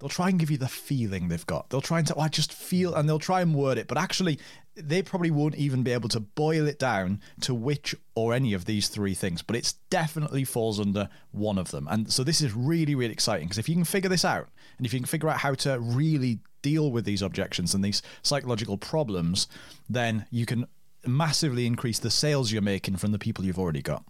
they'll 0.00 0.08
try 0.08 0.28
and 0.28 0.40
give 0.40 0.50
you 0.50 0.56
the 0.56 0.68
feeling 0.68 1.28
they've 1.28 1.46
got. 1.46 1.68
They'll 1.70 1.80
try 1.80 1.98
and 1.98 2.08
say, 2.08 2.14
oh, 2.16 2.20
I 2.20 2.28
just 2.28 2.52
feel, 2.52 2.94
and 2.94 3.08
they'll 3.08 3.18
try 3.18 3.42
and 3.42 3.54
word 3.54 3.78
it, 3.78 3.86
but 3.86 3.98
actually, 3.98 4.38
they 4.74 5.02
probably 5.02 5.30
won't 5.30 5.56
even 5.56 5.82
be 5.82 5.92
able 5.92 6.08
to 6.08 6.20
boil 6.20 6.66
it 6.66 6.78
down 6.78 7.20
to 7.42 7.54
which 7.54 7.94
or 8.14 8.32
any 8.32 8.54
of 8.54 8.64
these 8.64 8.88
three 8.88 9.14
things. 9.14 9.42
But 9.42 9.56
it 9.56 9.74
definitely 9.90 10.44
falls 10.44 10.80
under 10.80 11.08
one 11.32 11.58
of 11.58 11.70
them. 11.70 11.86
And 11.90 12.10
so 12.10 12.24
this 12.24 12.40
is 12.40 12.54
really, 12.54 12.94
really 12.94 13.12
exciting 13.12 13.46
because 13.46 13.58
if 13.58 13.68
you 13.68 13.74
can 13.74 13.84
figure 13.84 14.08
this 14.08 14.24
out, 14.24 14.48
and 14.78 14.86
if 14.86 14.94
you 14.94 15.00
can 15.00 15.06
figure 15.06 15.28
out 15.28 15.38
how 15.38 15.54
to 15.54 15.78
really 15.78 16.38
deal 16.62 16.90
with 16.90 17.04
these 17.04 17.22
objections 17.22 17.74
and 17.74 17.84
these 17.84 18.00
psychological 18.22 18.78
problems, 18.78 19.48
then 19.88 20.26
you 20.30 20.46
can 20.46 20.66
massively 21.06 21.66
increase 21.66 21.98
the 21.98 22.10
sales 22.10 22.52
you're 22.52 22.62
making 22.62 22.96
from 22.96 23.12
the 23.12 23.18
people 23.18 23.44
you've 23.44 23.58
already 23.58 23.82
got. 23.82 24.04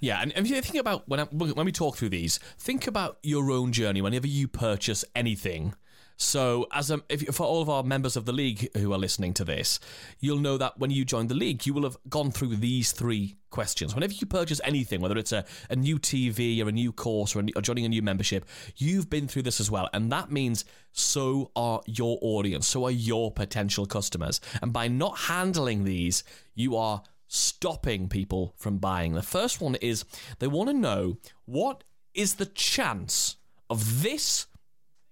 Yeah, 0.00 0.20
and 0.20 0.32
if 0.36 0.50
you 0.50 0.60
think 0.62 0.80
about 0.80 1.08
when 1.08 1.20
I, 1.20 1.24
when 1.24 1.66
we 1.66 1.72
talk 1.72 1.96
through 1.96 2.10
these, 2.10 2.38
think 2.58 2.86
about 2.86 3.18
your 3.22 3.50
own 3.50 3.72
journey 3.72 4.00
whenever 4.00 4.26
you 4.26 4.48
purchase 4.48 5.04
anything. 5.14 5.74
So, 6.20 6.66
as 6.72 6.90
a, 6.90 7.00
if, 7.08 7.22
for 7.32 7.46
all 7.46 7.62
of 7.62 7.70
our 7.70 7.84
members 7.84 8.16
of 8.16 8.24
the 8.24 8.32
league 8.32 8.76
who 8.76 8.92
are 8.92 8.98
listening 8.98 9.34
to 9.34 9.44
this, 9.44 9.78
you'll 10.18 10.40
know 10.40 10.58
that 10.58 10.76
when 10.76 10.90
you 10.90 11.04
joined 11.04 11.28
the 11.28 11.36
league, 11.36 11.64
you 11.64 11.72
will 11.72 11.84
have 11.84 11.96
gone 12.08 12.32
through 12.32 12.56
these 12.56 12.90
three 12.90 13.36
questions. 13.50 13.94
Whenever 13.94 14.12
you 14.12 14.26
purchase 14.26 14.60
anything, 14.64 15.00
whether 15.00 15.16
it's 15.16 15.30
a, 15.30 15.44
a 15.70 15.76
new 15.76 15.96
TV 15.96 16.60
or 16.60 16.68
a 16.68 16.72
new 16.72 16.92
course 16.92 17.36
or, 17.36 17.40
a, 17.40 17.44
or 17.54 17.62
joining 17.62 17.84
a 17.84 17.88
new 17.88 18.02
membership, 18.02 18.44
you've 18.76 19.08
been 19.08 19.28
through 19.28 19.42
this 19.42 19.60
as 19.60 19.70
well. 19.70 19.88
And 19.92 20.10
that 20.10 20.28
means 20.28 20.64
so 20.90 21.52
are 21.54 21.82
your 21.86 22.18
audience, 22.20 22.66
so 22.66 22.84
are 22.86 22.90
your 22.90 23.30
potential 23.30 23.86
customers. 23.86 24.40
And 24.60 24.72
by 24.72 24.88
not 24.88 25.16
handling 25.18 25.84
these, 25.84 26.24
you 26.56 26.74
are 26.74 27.04
stopping 27.28 28.08
people 28.08 28.54
from 28.56 28.78
buying. 28.78 29.12
The 29.12 29.22
first 29.22 29.60
one 29.60 29.76
is 29.76 30.04
they 30.38 30.46
want 30.46 30.70
to 30.70 30.74
know 30.74 31.18
what 31.44 31.84
is 32.14 32.34
the 32.34 32.46
chance 32.46 33.36
of 33.70 34.02
this 34.02 34.46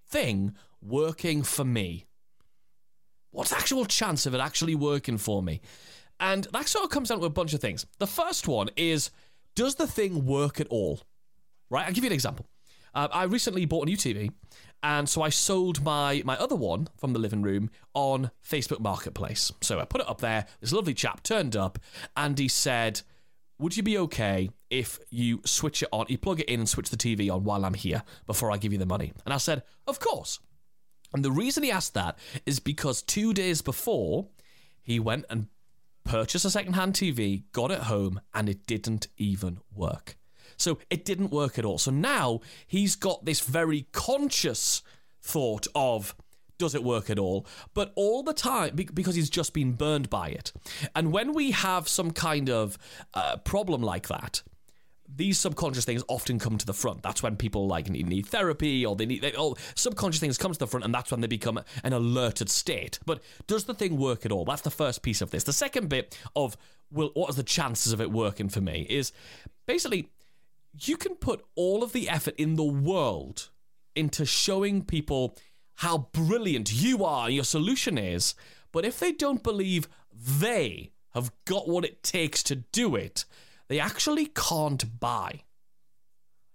thing 0.09 0.55
working 0.81 1.43
for 1.43 1.63
me? 1.63 2.05
What's 3.31 3.51
the 3.51 3.57
actual 3.57 3.85
chance 3.85 4.25
of 4.25 4.33
it 4.33 4.41
actually 4.41 4.75
working 4.75 5.17
for 5.17 5.43
me? 5.43 5.61
And 6.19 6.47
that 6.51 6.67
sort 6.67 6.85
of 6.85 6.89
comes 6.89 7.09
down 7.09 7.19
to 7.19 7.25
a 7.25 7.29
bunch 7.29 7.53
of 7.53 7.61
things. 7.61 7.85
The 7.99 8.07
first 8.07 8.47
one 8.47 8.69
is 8.75 9.11
does 9.55 9.75
the 9.75 9.87
thing 9.87 10.25
work 10.25 10.59
at 10.59 10.67
all? 10.67 11.01
Right? 11.69 11.85
I'll 11.85 11.93
give 11.93 12.03
you 12.03 12.09
an 12.09 12.13
example. 12.13 12.47
Uh, 12.93 13.07
I 13.11 13.23
recently 13.25 13.65
bought 13.65 13.83
a 13.83 13.89
new 13.89 13.97
TV, 13.97 14.31
and 14.83 15.09
so 15.09 15.21
I 15.21 15.29
sold 15.29 15.83
my 15.83 16.21
my 16.25 16.37
other 16.37 16.55
one 16.55 16.87
from 16.97 17.13
the 17.13 17.19
living 17.19 17.41
room 17.41 17.69
on 17.93 18.31
Facebook 18.47 18.79
Marketplace. 18.79 19.51
So 19.61 19.79
I 19.79 19.85
put 19.85 20.01
it 20.01 20.09
up 20.09 20.21
there. 20.21 20.45
This 20.61 20.73
lovely 20.73 20.93
chap 20.93 21.23
turned 21.23 21.55
up, 21.55 21.79
and 22.15 22.37
he 22.37 22.47
said, 22.47 23.01
"Would 23.59 23.77
you 23.77 23.83
be 23.83 23.97
okay 23.97 24.49
if 24.69 24.99
you 25.09 25.41
switch 25.45 25.83
it 25.83 25.89
on? 25.91 26.05
You 26.09 26.17
plug 26.17 26.39
it 26.39 26.49
in 26.49 26.59
and 26.59 26.69
switch 26.69 26.89
the 26.89 26.97
TV 26.97 27.29
on 27.33 27.43
while 27.43 27.65
I'm 27.65 27.73
here 27.73 28.03
before 28.25 28.51
I 28.51 28.57
give 28.57 28.71
you 28.71 28.79
the 28.79 28.85
money?" 28.85 29.13
And 29.25 29.33
I 29.33 29.37
said, 29.37 29.63
"Of 29.87 29.99
course." 29.99 30.39
And 31.13 31.23
the 31.23 31.31
reason 31.31 31.63
he 31.63 31.71
asked 31.71 31.93
that 31.93 32.17
is 32.45 32.59
because 32.59 33.01
two 33.01 33.33
days 33.33 33.61
before, 33.61 34.27
he 34.81 34.99
went 34.99 35.25
and 35.29 35.47
purchased 36.03 36.45
a 36.45 36.49
second-hand 36.49 36.93
TV, 36.93 37.43
got 37.51 37.71
it 37.71 37.83
home, 37.83 38.19
and 38.33 38.49
it 38.49 38.65
didn't 38.67 39.07
even 39.17 39.59
work. 39.73 40.17
So 40.57 40.79
it 40.89 41.05
didn't 41.05 41.31
work 41.31 41.57
at 41.57 41.65
all. 41.65 41.77
So 41.77 41.91
now 41.91 42.41
he's 42.65 42.95
got 42.95 43.25
this 43.25 43.39
very 43.39 43.87
conscious 43.91 44.81
thought 45.21 45.67
of 45.75 46.15
does 46.57 46.73
it 46.73 46.83
work 46.83 47.09
at 47.09 47.19
all? 47.19 47.45
But 47.75 47.93
all 47.95 48.23
the 48.23 48.33
time, 48.33 48.75
because 48.75 49.13
he's 49.15 49.29
just 49.29 49.53
been 49.53 49.73
burned 49.73 50.09
by 50.09 50.29
it. 50.29 50.51
And 50.95 51.11
when 51.11 51.33
we 51.33 51.51
have 51.51 51.87
some 51.87 52.11
kind 52.11 52.49
of 52.49 52.79
uh, 53.13 53.37
problem 53.37 53.83
like 53.83 54.07
that, 54.07 54.41
these 55.13 55.39
subconscious 55.39 55.85
things 55.85 56.03
often 56.07 56.37
come 56.37 56.57
to 56.57 56.65
the 56.65 56.73
front. 56.73 57.01
That's 57.01 57.23
when 57.23 57.37
people 57.37 57.67
like 57.67 57.89
need, 57.89 58.07
need 58.07 58.25
therapy 58.25 58.85
or 58.85 58.95
they 58.95 59.05
need 59.05 59.21
they, 59.21 59.33
oh, 59.37 59.55
subconscious 59.75 60.19
things 60.19 60.37
come 60.37 60.51
to 60.51 60.59
the 60.59 60.67
front, 60.67 60.83
and 60.83 60.93
that's 60.93 61.11
when 61.11 61.21
they 61.21 61.27
become 61.27 61.61
an 61.83 61.93
alerted 61.93 62.49
state. 62.49 62.99
But 63.05 63.21
does 63.47 63.63
the 63.63 63.73
thing 63.73 63.97
work 63.97 64.25
at 64.25 64.31
all? 64.31 64.43
That's 64.43 64.61
the 64.61 64.71
first 64.71 65.03
piece 65.03 65.21
of 65.21 65.31
this. 65.31 65.43
The 65.43 65.53
second 65.53 65.87
bit 65.89 66.17
of 66.35 66.57
well, 66.91 67.11
what 67.13 67.29
are 67.29 67.33
the 67.33 67.43
chances 67.43 67.93
of 67.93 68.01
it 68.01 68.11
working 68.11 68.49
for 68.49 68.61
me 68.61 68.85
is 68.89 69.11
basically 69.65 70.09
you 70.79 70.97
can 70.97 71.15
put 71.15 71.43
all 71.55 71.83
of 71.83 71.91
the 71.93 72.09
effort 72.09 72.35
in 72.37 72.55
the 72.55 72.63
world 72.63 73.49
into 73.95 74.25
showing 74.25 74.83
people 74.83 75.35
how 75.75 76.09
brilliant 76.11 76.71
you 76.71 77.03
are 77.03 77.29
your 77.29 77.43
solution 77.43 77.97
is, 77.97 78.35
but 78.71 78.77
But 78.77 78.85
if 78.85 78.99
they 78.99 79.11
don't 79.11 79.41
believe 79.41 79.87
they 80.13 80.91
have 81.15 81.31
got 81.45 81.67
what 81.67 81.83
it 81.83 82.03
takes 82.03 82.43
to 82.43 82.57
do 82.57 82.95
it, 82.95 83.25
they 83.69 83.79
actually 83.79 84.27
can't 84.27 84.99
buy. 84.99 85.41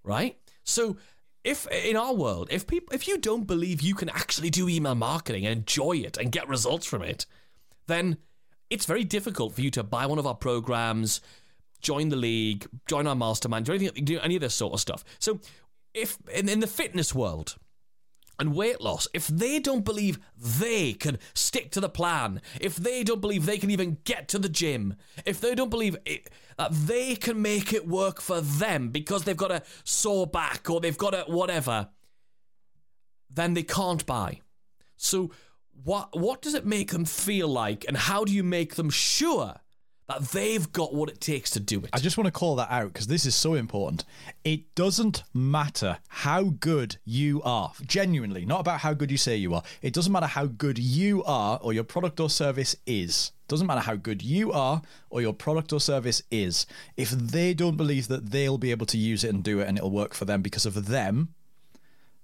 Right? 0.05 0.39
So 0.63 0.99
if 1.43 1.67
in 1.67 1.97
our 1.97 2.15
world, 2.15 2.47
if 2.53 2.69
people 2.69 2.95
if 2.95 3.09
you 3.09 3.19
don't 3.19 3.49
believe 3.49 3.81
you 3.81 3.97
can 3.97 4.09
actually 4.09 4.51
do 4.51 4.69
email 4.69 4.95
marketing 4.95 5.45
and 5.47 5.59
enjoy 5.59 5.97
it 5.97 6.17
and 6.17 6.31
get 6.31 6.49
results 6.49 6.87
from 6.87 7.03
it, 7.03 7.27
then 7.89 8.19
it's 8.71 8.87
very 8.87 9.03
difficult 9.03 9.53
for 9.53 9.63
you 9.63 9.71
to 9.73 9.83
buy 9.83 10.07
one 10.07 10.21
of 10.21 10.27
our 10.29 10.37
programs, 10.37 11.21
join 11.83 12.09
the 12.09 12.17
league, 12.17 12.67
join 12.87 13.07
our 13.07 13.15
mastermind, 13.15 13.67
do 13.67 13.73
anything, 13.73 14.05
do 14.05 14.19
any 14.21 14.37
of 14.37 14.41
this 14.41 14.55
sort 14.55 14.73
of 14.73 14.81
stuff. 14.81 15.05
So, 15.19 15.41
if 15.95 16.17
in, 16.33 16.49
in 16.49 16.61
the 16.61 16.67
fitness 16.67 17.15
world 17.15 17.57
and 18.39 18.55
weight 18.55 18.81
loss, 18.81 19.07
if 19.13 19.27
they 19.27 19.59
don't 19.59 19.85
believe 19.85 20.19
they 20.37 20.95
can 20.95 21.19
stick 21.35 21.71
to 21.73 21.81
the 21.81 21.89
plan, 21.89 22.41
if 22.61 22.77
they 22.77 23.05
don't 23.05 23.21
believe 23.21 23.45
they 23.45 23.59
can 23.59 23.71
even 23.71 23.99
get 24.05 24.29
to 24.29 24.39
the 24.39 24.49
gym, 24.49 24.97
if 25.27 25.41
they 25.41 25.55
don't 25.55 25.71
believe 25.71 25.97
it, 26.07 26.31
that 26.57 26.73
they 26.73 27.15
can 27.15 27.43
make 27.43 27.73
it 27.73 27.87
work 27.87 28.21
for 28.21 28.41
them 28.41 28.89
because 28.89 29.25
they've 29.25 29.37
got 29.37 29.51
a 29.51 29.63
sore 29.85 30.27
back 30.27 30.71
or 30.71 30.81
they've 30.81 30.97
got 30.99 31.15
a 31.15 31.25
whatever, 31.27 31.89
then 33.31 33.55
they 33.55 33.63
can't 33.63 34.07
buy. 34.07 34.41
So 34.97 35.31
what 35.85 36.19
what 36.19 36.43
does 36.43 36.55
it 36.55 36.65
make 36.65 36.93
them 36.93 37.05
feel 37.05 37.49
like 37.49 37.85
and 37.89 37.97
how 37.97 38.25
do 38.25 38.33
you 38.33 38.45
make 38.45 38.77
them 38.77 38.91
sure 38.91 39.57
they've 40.21 40.73
got 40.73 40.95
what 40.95 41.09
it 41.09 41.21
takes 41.21 41.51
to 41.51 41.61
do 41.61 41.79
it 41.81 41.91
I 41.93 41.99
just 41.99 42.17
want 42.17 42.27
to 42.27 42.33
call 42.33 42.57
that 42.57 42.71
out 42.71 42.93
because 42.93 43.07
this 43.07 43.27
is 43.27 43.35
so 43.35 43.55
important. 43.55 44.05
It 44.45 44.75
doesn't 44.75 45.25
matter 45.35 45.99
how 46.09 46.45
good 46.45 46.97
you 47.05 47.43
are, 47.43 47.73
genuinely, 47.87 48.45
not 48.45 48.61
about 48.61 48.81
how 48.81 48.95
good 48.95 49.11
you 49.11 49.17
say 49.17 49.37
you 49.37 49.55
are. 49.55 49.63
It 49.83 49.93
doesn't 49.93 50.13
matter 50.13 50.27
how 50.27 50.47
good 50.47 50.79
you 50.79 51.23
are 51.25 51.59
or 51.63 51.73
your 51.73 51.85
product 51.85 52.21
or 52.21 52.31
service 52.31 52.77
is. 52.87 53.33
Doesn't 53.49 53.67
matter 53.67 53.81
how 53.81 53.97
good 53.97 54.23
you 54.23 54.53
are 54.53 54.83
or 55.11 55.21
your 55.21 55.35
product 55.35 55.73
or 55.73 55.81
service 55.81 56.23
is. 56.31 56.67
If 56.97 57.11
they 57.11 57.53
don't 57.55 57.77
believe 57.77 58.09
that 58.09 58.31
they'll 58.31 58.59
be 58.59 58.71
able 58.71 58.87
to 58.87 58.99
use 58.99 59.25
it 59.25 59.35
and 59.35 59.45
do 59.45 59.61
it 59.61 59.69
and 59.69 59.77
it'll 59.77 59.91
work 59.91 60.15
for 60.15 60.25
them 60.25 60.43
because 60.43 60.65
of 60.65 60.87
them, 60.87 61.35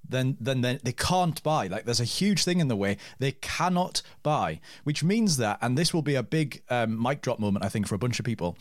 then 0.09 0.37
then 0.41 0.61
they, 0.61 0.79
they 0.83 0.93
can't 0.93 1.43
buy. 1.43 1.67
Like 1.67 1.85
there's 1.85 2.01
a 2.01 2.05
huge 2.05 2.45
thing 2.45 2.61
in 2.61 2.69
the 2.69 2.77
way 2.77 2.97
they 3.19 3.33
cannot 3.33 4.03
buy, 4.23 4.61
which 4.85 5.03
means 5.05 5.37
that, 5.39 5.59
and 5.61 5.77
this 5.77 5.93
will 5.95 6.03
be 6.03 6.15
a 6.15 6.23
big 6.23 6.63
um, 6.71 7.01
mic 7.01 7.21
drop 7.23 7.39
moment, 7.39 7.65
I 7.65 7.69
think, 7.69 7.87
for 7.87 7.95
a 7.95 7.99
bunch 7.99 8.19
of 8.19 8.25
people. 8.25 8.57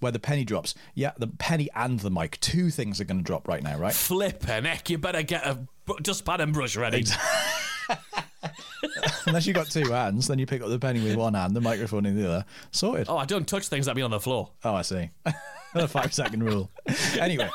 Where 0.00 0.12
the 0.12 0.18
penny 0.18 0.44
drops, 0.46 0.74
yeah, 0.94 1.12
the 1.18 1.26
penny 1.26 1.68
and 1.76 2.00
the 2.00 2.10
mic, 2.10 2.40
two 2.40 2.70
things 2.70 3.02
are 3.02 3.04
going 3.04 3.18
to 3.18 3.22
drop 3.24 3.46
right 3.46 3.62
now, 3.62 3.76
right? 3.76 3.92
flipping 3.92 4.64
heck 4.64 4.88
you 4.88 4.96
better 4.96 5.22
get 5.22 5.46
a 5.46 5.58
dustpan 6.00 6.40
and 6.40 6.54
brush 6.54 6.74
ready 6.74 7.04
Unless 9.26 9.46
you 9.46 9.52
got 9.52 9.68
two 9.70 9.90
hands, 9.92 10.26
then 10.26 10.38
you 10.38 10.46
pick 10.46 10.62
up 10.62 10.68
the 10.70 10.78
penny 10.78 11.02
with 11.02 11.16
one 11.16 11.34
hand, 11.34 11.54
the 11.54 11.60
microphone 11.60 12.06
in 12.06 12.16
the 12.16 12.26
other. 12.26 12.44
Sorted. 12.70 13.06
oh 13.10 13.16
i 13.18 13.24
don't 13.26 13.46
touch 13.46 13.68
things 13.68 13.86
that 13.86 13.94
be 13.94 14.02
on 14.02 14.10
the 14.10 14.20
floor 14.20 14.50
Oh, 14.64 14.74
I 14.74 14.82
see. 14.82 15.10
the 15.74 15.86
five 15.86 16.12
second 16.14 16.42
rule. 16.44 16.70
Anyway, 17.18 17.48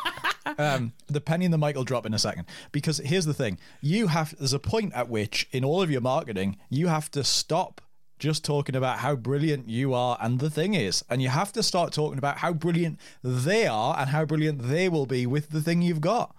um, 0.57 0.93
the 1.07 1.21
penny 1.21 1.45
and 1.45 1.53
the 1.53 1.57
mic 1.57 1.75
will 1.75 1.83
drop 1.83 2.05
in 2.05 2.13
a 2.13 2.19
second. 2.19 2.45
Because 2.71 2.99
here's 2.99 3.25
the 3.25 3.33
thing 3.33 3.57
you 3.81 4.07
have, 4.07 4.35
there's 4.37 4.53
a 4.53 4.59
point 4.59 4.93
at 4.93 5.09
which 5.09 5.47
in 5.51 5.63
all 5.63 5.81
of 5.81 5.91
your 5.91 6.01
marketing, 6.01 6.57
you 6.69 6.87
have 6.87 7.09
to 7.11 7.23
stop 7.23 7.81
just 8.17 8.45
talking 8.45 8.75
about 8.75 8.99
how 8.99 9.15
brilliant 9.15 9.69
you 9.69 9.93
are 9.93 10.17
and 10.21 10.39
the 10.39 10.49
thing 10.49 10.73
is. 10.73 11.03
And 11.09 11.21
you 11.21 11.29
have 11.29 11.51
to 11.53 11.63
start 11.63 11.93
talking 11.93 12.17
about 12.17 12.37
how 12.37 12.53
brilliant 12.53 12.99
they 13.23 13.67
are 13.67 13.97
and 13.97 14.09
how 14.09 14.25
brilliant 14.25 14.69
they 14.69 14.89
will 14.89 15.05
be 15.05 15.25
with 15.25 15.49
the 15.49 15.61
thing 15.61 15.81
you've 15.81 16.01
got. 16.01 16.35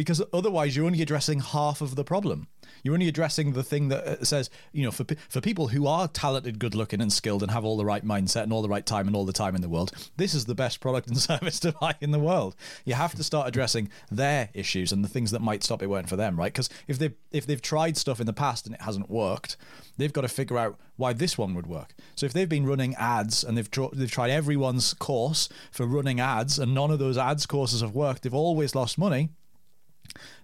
Because 0.00 0.22
otherwise, 0.32 0.74
you're 0.74 0.86
only 0.86 1.02
addressing 1.02 1.40
half 1.40 1.82
of 1.82 1.94
the 1.94 2.04
problem. 2.04 2.48
You're 2.82 2.94
only 2.94 3.06
addressing 3.06 3.52
the 3.52 3.62
thing 3.62 3.88
that 3.88 4.06
uh, 4.06 4.24
says, 4.24 4.48
you 4.72 4.82
know, 4.82 4.90
for 4.90 5.04
for 5.28 5.42
people 5.42 5.68
who 5.68 5.86
are 5.86 6.08
talented, 6.08 6.58
good 6.58 6.74
looking, 6.74 7.02
and 7.02 7.12
skilled, 7.12 7.42
and 7.42 7.52
have 7.52 7.66
all 7.66 7.76
the 7.76 7.84
right 7.84 8.02
mindset 8.02 8.44
and 8.44 8.50
all 8.50 8.62
the 8.62 8.68
right 8.70 8.86
time 8.86 9.08
and 9.08 9.14
all 9.14 9.26
the 9.26 9.34
time 9.34 9.54
in 9.54 9.60
the 9.60 9.68
world, 9.68 9.92
this 10.16 10.32
is 10.32 10.46
the 10.46 10.54
best 10.54 10.80
product 10.80 11.06
and 11.08 11.18
service 11.30 11.60
to 11.60 11.72
buy 11.72 11.96
in 12.00 12.12
the 12.12 12.18
world. 12.18 12.56
You 12.86 12.94
have 12.94 13.14
to 13.14 13.22
start 13.22 13.46
addressing 13.46 13.90
their 14.10 14.48
issues 14.54 14.90
and 14.90 15.04
the 15.04 15.08
things 15.08 15.32
that 15.32 15.42
might 15.42 15.62
stop 15.62 15.82
it 15.82 15.90
working 15.90 16.08
for 16.08 16.16
them, 16.16 16.38
right? 16.38 16.50
Because 16.50 16.70
if 16.88 16.98
they 16.98 17.10
if 17.30 17.44
they've 17.44 17.60
tried 17.60 17.98
stuff 17.98 18.20
in 18.20 18.26
the 18.26 18.32
past 18.32 18.64
and 18.64 18.74
it 18.74 18.80
hasn't 18.80 19.10
worked, 19.10 19.58
they've 19.98 20.14
got 20.14 20.22
to 20.22 20.28
figure 20.28 20.56
out 20.56 20.78
why 20.96 21.12
this 21.12 21.36
one 21.36 21.54
would 21.54 21.66
work. 21.66 21.92
So 22.14 22.24
if 22.24 22.32
they've 22.32 22.48
been 22.48 22.64
running 22.64 22.94
ads 22.94 23.44
and 23.44 23.54
they've 23.54 23.70
tr- 23.70 23.92
they've 23.92 24.10
tried 24.10 24.30
everyone's 24.30 24.94
course 24.94 25.50
for 25.70 25.84
running 25.84 26.20
ads 26.20 26.58
and 26.58 26.72
none 26.72 26.90
of 26.90 26.98
those 26.98 27.18
ads 27.18 27.44
courses 27.44 27.82
have 27.82 27.94
worked, 27.94 28.22
they've 28.22 28.32
always 28.32 28.74
lost 28.74 28.96
money 28.96 29.28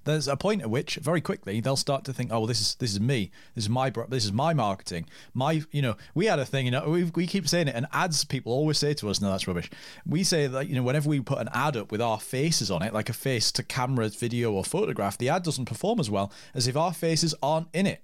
there's 0.05 0.29
a 0.29 0.37
point 0.37 0.63
at 0.63 0.71
which 0.71 0.97
very 0.97 1.21
quickly 1.21 1.61
they'll 1.61 1.77
start 1.77 2.05
to 2.05 2.13
think, 2.13 2.31
oh, 2.33 2.41
well, 2.41 2.47
this 2.47 2.61
is 2.61 2.75
this 2.77 2.93
is 2.93 3.01
me, 3.01 3.31
this 3.55 3.65
is 3.65 3.71
my 3.71 3.91
this 4.09 4.25
is 4.25 4.33
my 4.33 4.55
marketing, 4.55 5.07
my 5.35 5.63
you 5.71 5.83
know 5.83 5.97
we 6.15 6.27
had 6.27 6.39
a 6.39 6.47
thing, 6.47 6.65
you 6.65 6.71
know 6.71 6.89
we, 6.89 7.05
we 7.05 7.27
keep 7.27 7.49
saying 7.49 7.69
it, 7.69 7.75
and 7.75 7.87
ads 7.93 8.25
people 8.25 8.53
always 8.53 8.79
say 8.79 8.95
to 8.95 9.09
us, 9.09 9.21
no, 9.21 9.31
that's 9.31 9.49
rubbish. 9.49 9.71
We 10.07 10.25
say 10.25 10.47
that 10.47 10.69
you 10.69 10.75
know 10.75 10.83
whenever 10.83 11.09
we 11.09 11.21
put 11.21 11.39
an 11.39 11.49
ad 11.53 11.77
up 11.77 11.91
with 11.91 12.01
our 12.01 12.21
faces 12.21 12.71
on 12.71 12.83
it, 12.83 12.95
like 12.95 13.09
a 13.09 13.15
face 13.15 13.53
to 13.53 13.63
camera, 13.63 14.09
video, 14.09 14.53
or 14.53 14.65
photograph, 14.65 15.19
the 15.19 15.29
ad 15.29 15.43
doesn't 15.43 15.67
perform 15.67 16.01
as 16.01 16.11
well 16.11 16.33
as 16.55 16.67
if 16.67 16.77
our 16.77 16.93
faces 16.93 17.35
aren't 17.43 17.69
in 17.73 17.87
it. 17.87 18.03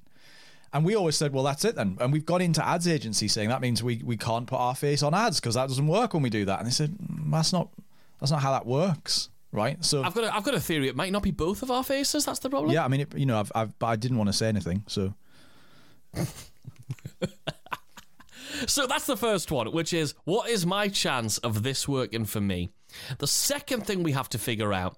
And 0.72 0.84
we 0.86 0.94
always 0.94 1.16
said, 1.16 1.34
well, 1.34 1.44
that's 1.44 1.66
it 1.66 1.74
then. 1.76 1.98
And 2.00 2.12
we've 2.12 2.24
gone 2.24 2.40
into 2.40 2.66
ads 2.66 2.88
agency 2.88 3.28
saying 3.28 3.50
that 3.50 3.60
means 3.60 3.82
we, 3.82 4.00
we 4.02 4.16
can't 4.16 4.46
put 4.46 4.56
our 4.56 4.74
face 4.74 5.02
on 5.02 5.12
ads 5.12 5.38
because 5.38 5.54
that 5.54 5.68
doesn't 5.68 5.86
work 5.86 6.14
when 6.14 6.22
we 6.22 6.30
do 6.30 6.46
that. 6.46 6.60
And 6.60 6.66
they 6.66 6.72
said, 6.72 6.96
"Mm, 6.96 7.30
that's 7.30 7.52
not 7.52 7.68
that's 8.20 8.32
not 8.32 8.40
how 8.40 8.52
that 8.52 8.66
works, 8.66 9.28
right? 9.52 9.84
So 9.84 10.02
i've 10.02 10.14
got 10.14 10.24
a, 10.24 10.34
i've 10.34 10.44
got 10.44 10.54
a 10.54 10.60
theory 10.60 10.88
it 10.88 10.96
might 10.96 11.12
not 11.12 11.22
be 11.22 11.30
both 11.30 11.62
of 11.62 11.70
our 11.70 11.84
faces 11.84 12.24
that's 12.24 12.40
the 12.40 12.50
problem 12.50 12.72
yeah, 12.72 12.84
I 12.84 12.88
mean, 12.88 13.02
it, 13.02 13.14
you 13.16 13.26
know, 13.26 13.38
I've, 13.38 13.52
I've 13.54 13.78
but 13.78 13.86
I 13.86 13.96
didn't 13.96 14.18
want 14.18 14.28
to 14.28 14.32
say 14.32 14.48
anything, 14.48 14.84
so 14.86 15.14
So 18.66 18.86
that's 18.86 19.06
the 19.06 19.16
first 19.16 19.50
one, 19.50 19.72
which 19.72 19.92
is 19.92 20.14
what 20.24 20.48
is 20.48 20.66
my 20.66 20.88
chance 20.88 21.38
of 21.38 21.62
this 21.62 21.88
working 21.88 22.24
for 22.24 22.40
me? 22.40 22.70
The 23.18 23.26
second 23.26 23.86
thing 23.86 24.02
we 24.02 24.12
have 24.12 24.28
to 24.30 24.38
figure 24.38 24.72
out 24.72 24.96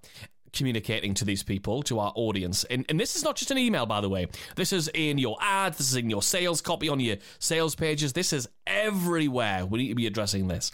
communicating 0.54 1.14
to 1.14 1.24
these 1.24 1.42
people, 1.42 1.82
to 1.84 1.98
our 1.98 2.12
audience, 2.14 2.64
and, 2.64 2.86
and 2.88 2.98
this 2.98 3.16
is 3.16 3.24
not 3.24 3.36
just 3.36 3.50
an 3.50 3.58
email, 3.58 3.86
by 3.86 4.00
the 4.00 4.08
way. 4.08 4.28
This 4.56 4.72
is 4.72 4.90
in 4.94 5.18
your 5.18 5.36
ads, 5.40 5.78
this 5.78 5.90
is 5.90 5.96
in 5.96 6.08
your 6.08 6.22
sales 6.22 6.60
copy 6.60 6.88
on 6.88 7.00
your 7.00 7.16
sales 7.38 7.74
pages, 7.74 8.12
this 8.12 8.32
is 8.32 8.48
everywhere. 8.66 9.66
We 9.66 9.80
need 9.80 9.88
to 9.88 9.94
be 9.94 10.06
addressing 10.06 10.48
this. 10.48 10.72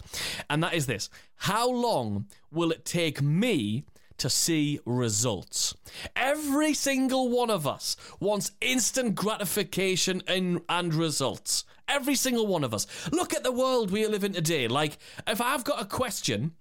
And 0.48 0.62
that 0.62 0.74
is 0.74 0.86
this 0.86 1.10
How 1.36 1.68
long 1.68 2.26
will 2.52 2.70
it 2.70 2.84
take 2.84 3.20
me? 3.20 3.84
to 4.20 4.28
see 4.28 4.78
results. 4.84 5.74
Every 6.14 6.74
single 6.74 7.30
one 7.30 7.48
of 7.48 7.66
us 7.66 7.96
wants 8.20 8.52
instant 8.60 9.14
gratification 9.14 10.22
and, 10.26 10.60
and 10.68 10.94
results. 10.94 11.64
Every 11.88 12.14
single 12.14 12.46
one 12.46 12.62
of 12.62 12.74
us. 12.74 12.86
Look 13.10 13.34
at 13.34 13.42
the 13.42 13.50
world 13.50 13.90
we 13.90 14.06
live 14.06 14.22
in 14.22 14.34
today. 14.34 14.68
Like, 14.68 14.98
if 15.26 15.40
I've 15.40 15.64
got 15.64 15.80
a 15.80 15.86
question, 15.86 16.52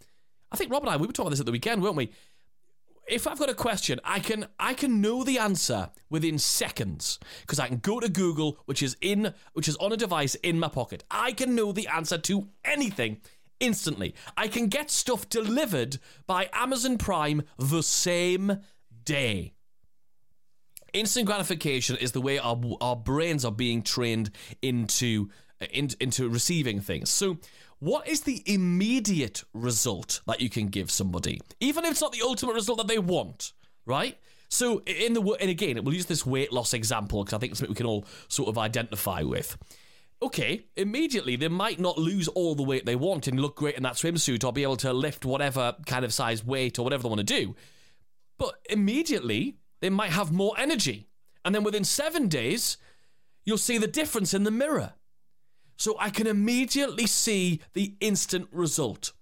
I 0.51 0.55
think 0.55 0.71
Rob 0.71 0.83
and 0.83 0.89
I, 0.89 0.95
we 0.95 1.05
were 1.05 1.13
talking 1.13 1.27
about 1.27 1.31
this 1.31 1.41
at 1.41 1.45
the 1.45 1.51
weekend, 1.51 1.83
weren't 1.83 1.97
we? 1.97 2.11
If 3.09 3.27
I've 3.27 3.39
got 3.39 3.49
a 3.49 3.55
question, 3.55 3.99
I 4.03 4.19
can 4.19 4.47
I 4.59 4.73
can 4.73 5.01
know 5.01 5.23
the 5.23 5.39
answer 5.39 5.89
within 6.09 6.37
seconds 6.37 7.19
because 7.41 7.59
I 7.59 7.67
can 7.67 7.79
go 7.79 7.99
to 7.99 8.09
Google, 8.09 8.59
which 8.65 8.83
is 8.83 8.95
in 9.01 9.33
which 9.53 9.67
is 9.67 9.75
on 9.77 9.91
a 9.91 9.97
device 9.97 10.35
in 10.35 10.59
my 10.59 10.67
pocket. 10.67 11.03
I 11.09 11.33
can 11.33 11.55
know 11.55 11.71
the 11.71 11.87
answer 11.87 12.17
to 12.17 12.49
anything 12.63 13.17
instantly. 13.59 14.15
I 14.37 14.47
can 14.47 14.67
get 14.67 14.91
stuff 14.91 15.27
delivered 15.27 15.97
by 16.27 16.49
Amazon 16.53 16.97
Prime 16.97 17.43
the 17.57 17.83
same 17.83 18.59
day. 19.03 19.53
Instant 20.93 21.25
gratification 21.25 21.97
is 21.97 22.13
the 22.13 22.21
way 22.21 22.39
our 22.39 22.59
our 22.81 22.95
brains 22.95 23.43
are 23.45 23.51
being 23.51 23.81
trained 23.81 24.31
into 24.61 25.29
uh, 25.61 25.65
in, 25.71 25.89
into 25.99 26.29
receiving 26.29 26.79
things. 26.79 27.09
So, 27.09 27.37
what 27.79 28.07
is 28.07 28.21
the 28.21 28.43
immediate 28.45 29.43
result 29.53 30.21
that 30.27 30.41
you 30.41 30.49
can 30.49 30.67
give 30.67 30.91
somebody, 30.91 31.41
even 31.59 31.85
if 31.85 31.91
it's 31.91 32.01
not 32.01 32.11
the 32.11 32.21
ultimate 32.21 32.53
result 32.53 32.77
that 32.77 32.87
they 32.87 32.99
want, 32.99 33.53
right? 33.85 34.17
So, 34.49 34.81
in 34.85 35.13
the 35.13 35.21
and 35.39 35.49
again, 35.49 35.83
we'll 35.83 35.93
use 35.93 36.07
this 36.07 36.25
weight 36.25 36.51
loss 36.51 36.73
example 36.73 37.23
because 37.23 37.35
I 37.35 37.39
think 37.39 37.51
it's 37.51 37.59
something 37.59 37.71
we 37.71 37.77
can 37.77 37.85
all 37.85 38.05
sort 38.27 38.49
of 38.49 38.57
identify 38.57 39.21
with. 39.21 39.57
Okay, 40.21 40.65
immediately 40.75 41.37
they 41.37 41.47
might 41.47 41.79
not 41.79 41.97
lose 41.97 42.27
all 42.27 42.55
the 42.55 42.63
weight 42.63 42.85
they 42.85 42.95
want 42.95 43.27
and 43.27 43.39
look 43.39 43.55
great 43.55 43.77
in 43.77 43.83
that 43.83 43.93
swimsuit 43.93 44.43
or 44.43 44.51
be 44.51 44.63
able 44.63 44.75
to 44.77 44.91
lift 44.91 45.23
whatever 45.23 45.75
kind 45.85 46.03
of 46.03 46.13
size 46.13 46.43
weight 46.43 46.77
or 46.77 46.83
whatever 46.83 47.03
they 47.03 47.09
want 47.09 47.19
to 47.19 47.23
do. 47.23 47.55
But 48.37 48.55
immediately 48.69 49.55
they 49.79 49.89
might 49.89 50.11
have 50.11 50.31
more 50.31 50.55
energy. 50.57 51.07
And 51.45 51.55
then 51.55 51.63
within 51.63 51.85
seven 51.85 52.27
days, 52.27 52.77
you'll 53.45 53.57
see 53.57 53.77
the 53.77 53.87
difference 53.87 54.33
in 54.33 54.43
the 54.43 54.51
mirror. 54.51 54.93
So 55.79 55.95
I 55.97 56.09
can 56.09 56.27
immediately 56.27 57.07
see 57.07 57.61
the 57.73 57.95
instant 58.01 58.49
result. 58.51 59.13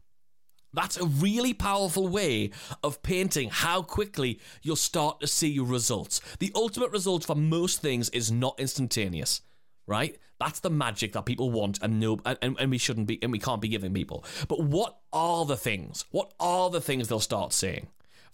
That's 0.74 0.98
a 0.98 1.06
really 1.06 1.54
powerful 1.54 2.08
way 2.08 2.50
of 2.84 3.04
painting 3.04 3.50
how 3.52 3.84
quickly 3.84 4.40
you'll 4.64 4.76
start 4.76 5.20
to 5.20 5.28
see 5.28 5.60
results. 5.60 6.20
The 6.40 6.52
ultimate 6.56 6.92
result 6.92 7.24
for 7.24 7.36
most 7.36 7.82
things 7.82 8.10
is 8.10 8.32
not 8.32 8.60
instantaneous, 8.60 9.42
right? 9.86 10.18
That's 10.40 10.60
the 10.60 10.72
magic 10.72 11.14
that 11.14 11.26
people 11.26 11.52
want 11.52 11.80
and 11.84 12.00
no 12.00 12.20
and, 12.26 12.58
and 12.60 12.72
we 12.72 12.80
shouldn't 12.80 13.08
be 13.08 13.20
and 13.22 13.32
we 13.32 13.40
can't 13.40 13.62
be 13.62 13.68
giving 13.68 13.94
people. 13.94 14.26
But 14.48 14.62
what 14.62 14.98
are 15.14 15.46
the 15.46 15.58
things? 15.58 16.06
What 16.10 16.34
are 16.40 16.72
the 16.72 16.82
things 16.82 17.08
they'll 17.08 17.20
start 17.20 17.54
seeing? 17.54 17.88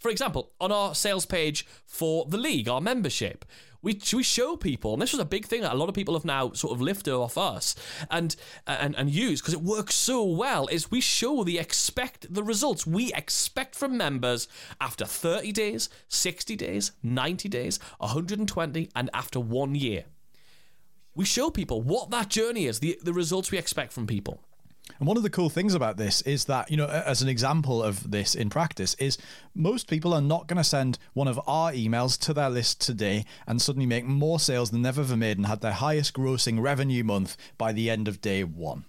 for 0.04 0.10
example, 0.10 0.52
on 0.60 0.70
our 0.70 0.94
sales 0.94 1.24
page 1.24 1.66
for 1.86 2.26
the 2.26 2.36
league, 2.36 2.68
our 2.68 2.82
membership, 2.82 3.42
we, 3.84 4.00
we 4.14 4.22
show 4.22 4.56
people, 4.56 4.94
and 4.94 5.02
this 5.02 5.12
was 5.12 5.20
a 5.20 5.26
big 5.26 5.46
thing 5.46 5.60
that 5.60 5.72
a 5.72 5.76
lot 5.76 5.88
of 5.88 5.94
people 5.94 6.14
have 6.14 6.24
now 6.24 6.52
sort 6.52 6.72
of 6.72 6.80
lifted 6.80 7.14
off 7.14 7.36
us 7.36 7.76
and 8.10 8.34
and 8.66 8.96
and 8.96 9.10
use 9.10 9.40
because 9.40 9.54
it 9.54 9.60
works 9.62 9.94
so 9.94 10.24
well. 10.24 10.66
Is 10.68 10.90
we 10.90 11.00
show 11.00 11.44
the 11.44 11.58
expect 11.58 12.32
the 12.32 12.42
results 12.42 12.86
we 12.86 13.12
expect 13.12 13.74
from 13.74 13.96
members 13.96 14.48
after 14.80 15.04
30 15.04 15.52
days, 15.52 15.90
60 16.08 16.56
days, 16.56 16.92
90 17.02 17.48
days, 17.48 17.78
120, 17.98 18.90
and 18.96 19.10
after 19.12 19.38
one 19.38 19.74
year. 19.74 20.04
We 21.14 21.24
show 21.24 21.50
people 21.50 21.82
what 21.82 22.10
that 22.10 22.30
journey 22.30 22.64
is, 22.64 22.80
the 22.80 22.98
the 23.02 23.12
results 23.12 23.50
we 23.52 23.58
expect 23.58 23.92
from 23.92 24.06
people. 24.06 24.40
And 24.98 25.08
one 25.08 25.16
of 25.16 25.22
the 25.22 25.30
cool 25.30 25.48
things 25.48 25.74
about 25.74 25.96
this 25.96 26.20
is 26.22 26.44
that, 26.44 26.70
you 26.70 26.76
know, 26.76 26.86
as 26.86 27.22
an 27.22 27.28
example 27.28 27.82
of 27.82 28.10
this 28.10 28.34
in 28.34 28.50
practice, 28.50 28.94
is 28.94 29.18
most 29.54 29.88
people 29.88 30.12
are 30.12 30.20
not 30.20 30.46
going 30.46 30.58
to 30.58 30.64
send 30.64 30.98
one 31.14 31.28
of 31.28 31.40
our 31.46 31.72
emails 31.72 32.18
to 32.20 32.34
their 32.34 32.50
list 32.50 32.80
today 32.80 33.24
and 33.46 33.60
suddenly 33.60 33.86
make 33.86 34.04
more 34.04 34.38
sales 34.38 34.70
than 34.70 34.82
they've 34.82 34.98
ever 34.98 35.16
made 35.16 35.38
and 35.38 35.46
had 35.46 35.62
their 35.62 35.72
highest 35.72 36.14
grossing 36.14 36.60
revenue 36.60 37.02
month 37.02 37.36
by 37.58 37.72
the 37.72 37.90
end 37.90 38.08
of 38.08 38.20
day 38.20 38.44
one 38.44 38.84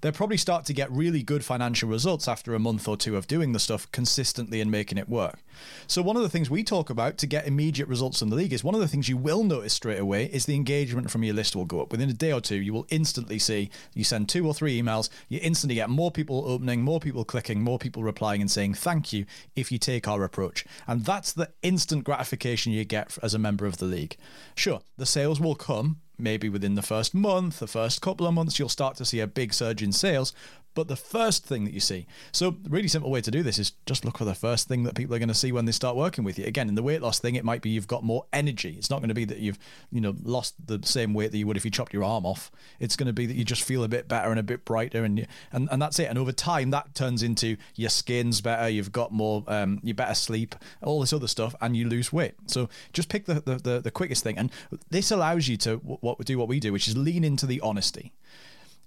they'll 0.00 0.12
probably 0.12 0.36
start 0.36 0.64
to 0.66 0.72
get 0.72 0.90
really 0.90 1.22
good 1.22 1.44
financial 1.44 1.88
results 1.88 2.28
after 2.28 2.54
a 2.54 2.58
month 2.58 2.88
or 2.88 2.96
two 2.96 3.16
of 3.16 3.26
doing 3.26 3.52
the 3.52 3.58
stuff 3.58 3.90
consistently 3.92 4.60
and 4.60 4.70
making 4.70 4.98
it 4.98 5.08
work. 5.08 5.40
So, 5.86 6.02
one 6.02 6.16
of 6.16 6.22
the 6.22 6.28
things 6.28 6.48
we 6.48 6.62
talk 6.62 6.90
about 6.90 7.18
to 7.18 7.26
get 7.26 7.46
immediate 7.46 7.88
results 7.88 8.22
in 8.22 8.30
the 8.30 8.36
league 8.36 8.52
is 8.52 8.64
one 8.64 8.74
of 8.74 8.80
the 8.80 8.88
things 8.88 9.08
you 9.08 9.16
will 9.16 9.44
notice 9.44 9.72
straight 9.72 9.98
away 9.98 10.26
is 10.26 10.46
the 10.46 10.54
engagement 10.54 11.10
from 11.10 11.24
your 11.24 11.34
list 11.34 11.56
will 11.56 11.64
go 11.64 11.80
up. 11.80 11.90
Within 11.90 12.08
a 12.08 12.14
day 12.14 12.32
or 12.32 12.40
two, 12.40 12.56
you 12.56 12.72
will 12.72 12.86
instantly 12.90 13.38
see 13.38 13.70
you 13.94 14.04
send 14.04 14.28
two 14.28 14.46
or 14.46 14.54
three 14.54 14.80
emails, 14.80 15.08
you 15.28 15.38
instantly 15.42 15.74
get 15.74 15.90
more 15.90 16.10
people 16.10 16.44
opening, 16.46 16.82
more 16.82 17.00
people 17.00 17.24
clicking, 17.24 17.62
more 17.62 17.78
people 17.78 18.02
replying 18.02 18.40
and 18.40 18.50
saying 18.50 18.74
thank 18.74 19.12
you 19.12 19.26
if 19.56 19.70
you 19.70 19.78
take 19.78 20.08
our 20.08 20.24
approach. 20.24 20.64
And 20.86 21.04
that's 21.04 21.32
the 21.32 21.50
instant 21.62 22.04
gratification 22.04 22.72
you 22.72 22.84
get 22.84 23.18
as 23.22 23.34
a 23.34 23.38
member 23.38 23.66
of 23.66 23.78
the 23.78 23.86
league. 23.86 24.16
Sure, 24.54 24.80
the 24.96 25.06
sales 25.06 25.40
will 25.40 25.54
come 25.54 26.00
maybe 26.20 26.48
within 26.48 26.74
the 26.74 26.82
first 26.82 27.14
month, 27.14 27.58
the 27.58 27.66
first 27.66 28.00
couple 28.00 28.26
of 28.26 28.34
months, 28.34 28.58
you'll 28.58 28.68
start 28.68 28.96
to 28.96 29.04
see 29.04 29.20
a 29.20 29.26
big 29.26 29.52
surge 29.54 29.82
in 29.82 29.92
sales 29.92 30.32
but 30.80 30.88
the 30.88 30.96
first 30.96 31.44
thing 31.44 31.66
that 31.66 31.74
you 31.74 31.80
see. 31.80 32.06
So, 32.32 32.56
really 32.66 32.88
simple 32.88 33.10
way 33.10 33.20
to 33.20 33.30
do 33.30 33.42
this 33.42 33.58
is 33.58 33.72
just 33.84 34.02
look 34.06 34.16
for 34.16 34.24
the 34.24 34.34
first 34.34 34.66
thing 34.66 34.84
that 34.84 34.94
people 34.94 35.14
are 35.14 35.18
going 35.18 35.28
to 35.28 35.34
see 35.34 35.52
when 35.52 35.66
they 35.66 35.72
start 35.72 35.94
working 35.94 36.24
with 36.24 36.38
you. 36.38 36.46
Again, 36.46 36.70
in 36.70 36.74
the 36.74 36.82
weight 36.82 37.02
loss 37.02 37.18
thing, 37.18 37.34
it 37.34 37.44
might 37.44 37.60
be 37.60 37.68
you've 37.68 37.86
got 37.86 38.02
more 38.02 38.24
energy. 38.32 38.76
It's 38.78 38.88
not 38.88 39.00
going 39.00 39.10
to 39.10 39.14
be 39.14 39.26
that 39.26 39.40
you've, 39.40 39.58
you 39.92 40.00
know, 40.00 40.14
lost 40.22 40.54
the 40.66 40.80
same 40.82 41.12
weight 41.12 41.32
that 41.32 41.36
you 41.36 41.46
would 41.46 41.58
if 41.58 41.66
you 41.66 41.70
chopped 41.70 41.92
your 41.92 42.02
arm 42.02 42.24
off. 42.24 42.50
It's 42.78 42.96
going 42.96 43.08
to 43.08 43.12
be 43.12 43.26
that 43.26 43.36
you 43.36 43.44
just 43.44 43.62
feel 43.62 43.84
a 43.84 43.88
bit 43.88 44.08
better 44.08 44.30
and 44.30 44.40
a 44.40 44.42
bit 44.42 44.64
brighter, 44.64 45.04
and 45.04 45.18
you, 45.18 45.26
and 45.52 45.68
and 45.70 45.82
that's 45.82 45.98
it. 45.98 46.08
And 46.08 46.18
over 46.18 46.32
time, 46.32 46.70
that 46.70 46.94
turns 46.94 47.22
into 47.22 47.58
your 47.74 47.90
skin's 47.90 48.40
better. 48.40 48.66
You've 48.70 48.90
got 48.90 49.12
more, 49.12 49.44
um, 49.48 49.80
you 49.82 49.92
better 49.92 50.14
sleep, 50.14 50.54
all 50.82 51.00
this 51.00 51.12
other 51.12 51.28
stuff, 51.28 51.54
and 51.60 51.76
you 51.76 51.86
lose 51.90 52.10
weight. 52.10 52.36
So 52.46 52.70
just 52.94 53.10
pick 53.10 53.26
the 53.26 53.34
the, 53.34 53.56
the, 53.56 53.80
the 53.80 53.90
quickest 53.90 54.24
thing, 54.24 54.38
and 54.38 54.50
this 54.88 55.10
allows 55.10 55.46
you 55.46 55.58
to 55.58 55.76
what 55.76 56.24
do 56.24 56.38
what 56.38 56.48
we 56.48 56.58
do, 56.58 56.72
which 56.72 56.88
is 56.88 56.96
lean 56.96 57.22
into 57.22 57.44
the 57.44 57.60
honesty 57.60 58.14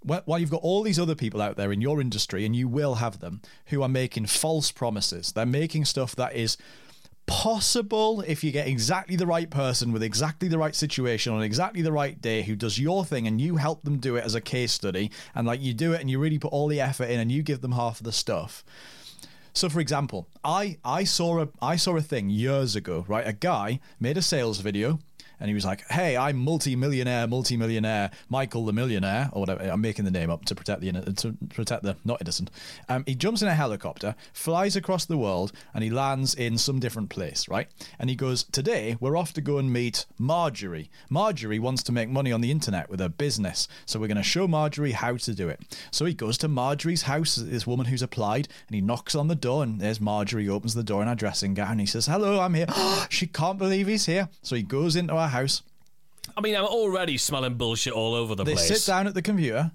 while 0.04 0.40
you've 0.40 0.52
got 0.52 0.62
all 0.62 0.84
these 0.84 1.00
other 1.00 1.16
people 1.16 1.42
out 1.42 1.56
there 1.56 1.72
in 1.72 1.82
your 1.82 2.02
industry, 2.02 2.46
and 2.46 2.56
you 2.56 2.68
will 2.68 2.96
have 2.96 3.20
them, 3.20 3.42
who 3.68 3.82
are 3.82 3.90
making 3.90 4.26
false 4.28 4.72
promises, 4.72 5.32
they're 5.32 5.46
making 5.46 5.86
stuff 5.86 6.16
that 6.16 6.36
is 6.36 6.58
possible 7.26 8.22
if 8.28 8.44
you 8.44 8.52
get 8.52 8.68
exactly 8.68 9.16
the 9.16 9.26
right 9.26 9.50
person 9.50 9.92
with 9.94 10.04
exactly 10.04 10.48
the 10.50 10.58
right 10.58 10.76
situation 10.76 11.34
on 11.34 11.42
exactly 11.42 11.82
the 11.82 11.92
right 11.92 12.22
day 12.22 12.42
who 12.44 12.56
does 12.56 12.78
your 12.78 13.06
thing 13.06 13.28
and 13.28 13.40
you 13.40 13.56
help 13.56 13.82
them 13.84 13.98
do 13.98 14.18
it 14.18 14.26
as 14.26 14.36
a 14.36 14.42
case 14.42 14.74
study 14.74 15.10
and 15.34 15.48
like 15.48 15.62
you 15.62 15.74
do 15.74 15.94
it 15.94 16.02
and 16.02 16.10
you 16.10 16.20
really 16.20 16.38
put 16.38 16.52
all 16.52 16.68
the 16.68 16.82
effort 16.82 17.06
in 17.06 17.20
and 17.20 17.32
you 17.32 17.42
give 17.42 17.62
them 17.62 17.72
half 17.72 18.00
of 18.00 18.04
the 18.04 18.12
stuff. 18.12 18.66
So 19.54 19.70
for 19.70 19.80
example 19.80 20.28
i 20.44 20.78
i 20.84 21.04
saw 21.04 21.44
a 21.44 21.48
i 21.62 21.76
saw 21.76 21.96
a 21.96 22.02
thing 22.02 22.30
years 22.30 22.76
ago 22.76 23.06
right? 23.08 23.26
A 23.26 23.34
guy 23.34 23.80
made 24.00 24.18
a 24.18 24.22
sales 24.22 24.60
video 24.60 25.00
and 25.44 25.50
he 25.50 25.54
was 25.54 25.66
like, 25.66 25.86
"Hey, 25.92 26.16
I'm 26.16 26.38
multi-millionaire, 26.38 27.28
multi-millionaire 27.28 28.12
Michael 28.30 28.66
the 28.66 28.72
millionaire, 28.72 29.30
or 29.34 29.42
whatever. 29.42 29.62
I'm 29.62 29.82
making 29.82 30.06
the 30.06 30.12
name 30.12 30.30
up 30.30 30.46
to 30.46 30.56
protect 30.56 30.80
the 30.80 30.94
to 30.94 31.34
protect 31.50 31.84
the 31.84 31.98
not 32.06 32.22
innocent." 32.22 32.50
Um, 32.88 33.04
he 33.06 33.14
jumps 33.14 33.42
in 33.42 33.50
a 33.50 33.54
helicopter, 33.54 34.16
flies 34.32 34.78
across 34.78 35.04
the 35.04 35.18
world, 35.18 35.52
and 35.74 35.84
he 35.84 35.90
lands 35.90 36.34
in 36.34 36.58
some 36.58 36.80
different 36.80 37.10
place, 37.10 37.50
right? 37.50 37.68
And 38.00 38.10
he 38.10 38.16
goes, 38.16 38.46
"Today 38.46 38.96
we're 39.02 39.18
off 39.18 39.34
to 39.34 39.42
go 39.42 39.58
and 39.58 39.74
meet 39.74 40.06
Marjorie. 40.18 40.90
Marjorie 41.10 41.60
wants 41.60 41.84
to 41.84 41.92
make 41.92 42.08
money 42.08 42.32
on 42.32 42.40
the 42.40 42.50
internet 42.50 42.90
with 42.90 43.02
her 43.02 43.10
business, 43.10 43.68
so 43.86 44.00
we're 44.00 44.08
going 44.08 44.16
to 44.16 44.24
show 44.24 44.48
Marjorie 44.48 44.94
how 44.94 45.18
to 45.18 45.34
do 45.34 45.50
it." 45.50 45.60
So 45.92 46.06
he 46.06 46.14
goes 46.14 46.38
to 46.38 46.48
Marjorie's 46.48 47.02
house, 47.02 47.36
this 47.36 47.68
woman 47.68 47.88
who's 47.88 48.02
applied, 48.02 48.48
and 48.68 48.76
he 48.76 48.82
knocks 48.82 49.14
on 49.14 49.28
the 49.28 49.36
door, 49.36 49.64
and 49.64 49.82
there's 49.82 50.00
Marjorie. 50.00 50.48
Opens 50.48 50.74
the 50.74 50.84
door 50.84 51.02
in 51.02 51.10
her 51.10 51.16
dressing 51.16 51.54
gown. 51.54 51.72
And 51.72 51.82
he 51.82 51.86
says, 51.86 52.06
"Hello, 52.06 52.40
I'm 52.40 52.54
here." 52.54 52.68
she 53.10 53.28
can't 53.28 53.60
believe 53.60 53.88
he's 53.88 54.06
here, 54.06 54.30
so 54.42 54.56
he 54.56 54.64
goes 54.64 54.96
into 54.96 55.16
her 55.16 55.33
house. 55.34 55.62
I 56.38 56.42
mean, 56.42 56.56
I'm 56.56 56.66
already 56.66 57.18
smelling 57.18 57.56
bullshit 57.56 57.94
all 57.94 58.14
over 58.14 58.36
the 58.36 58.44
they 58.44 58.54
place. 58.54 58.70
They 58.70 58.76
sit 58.76 58.92
down 58.92 59.08
at 59.08 59.14
the 59.14 59.22
computer 59.22 59.72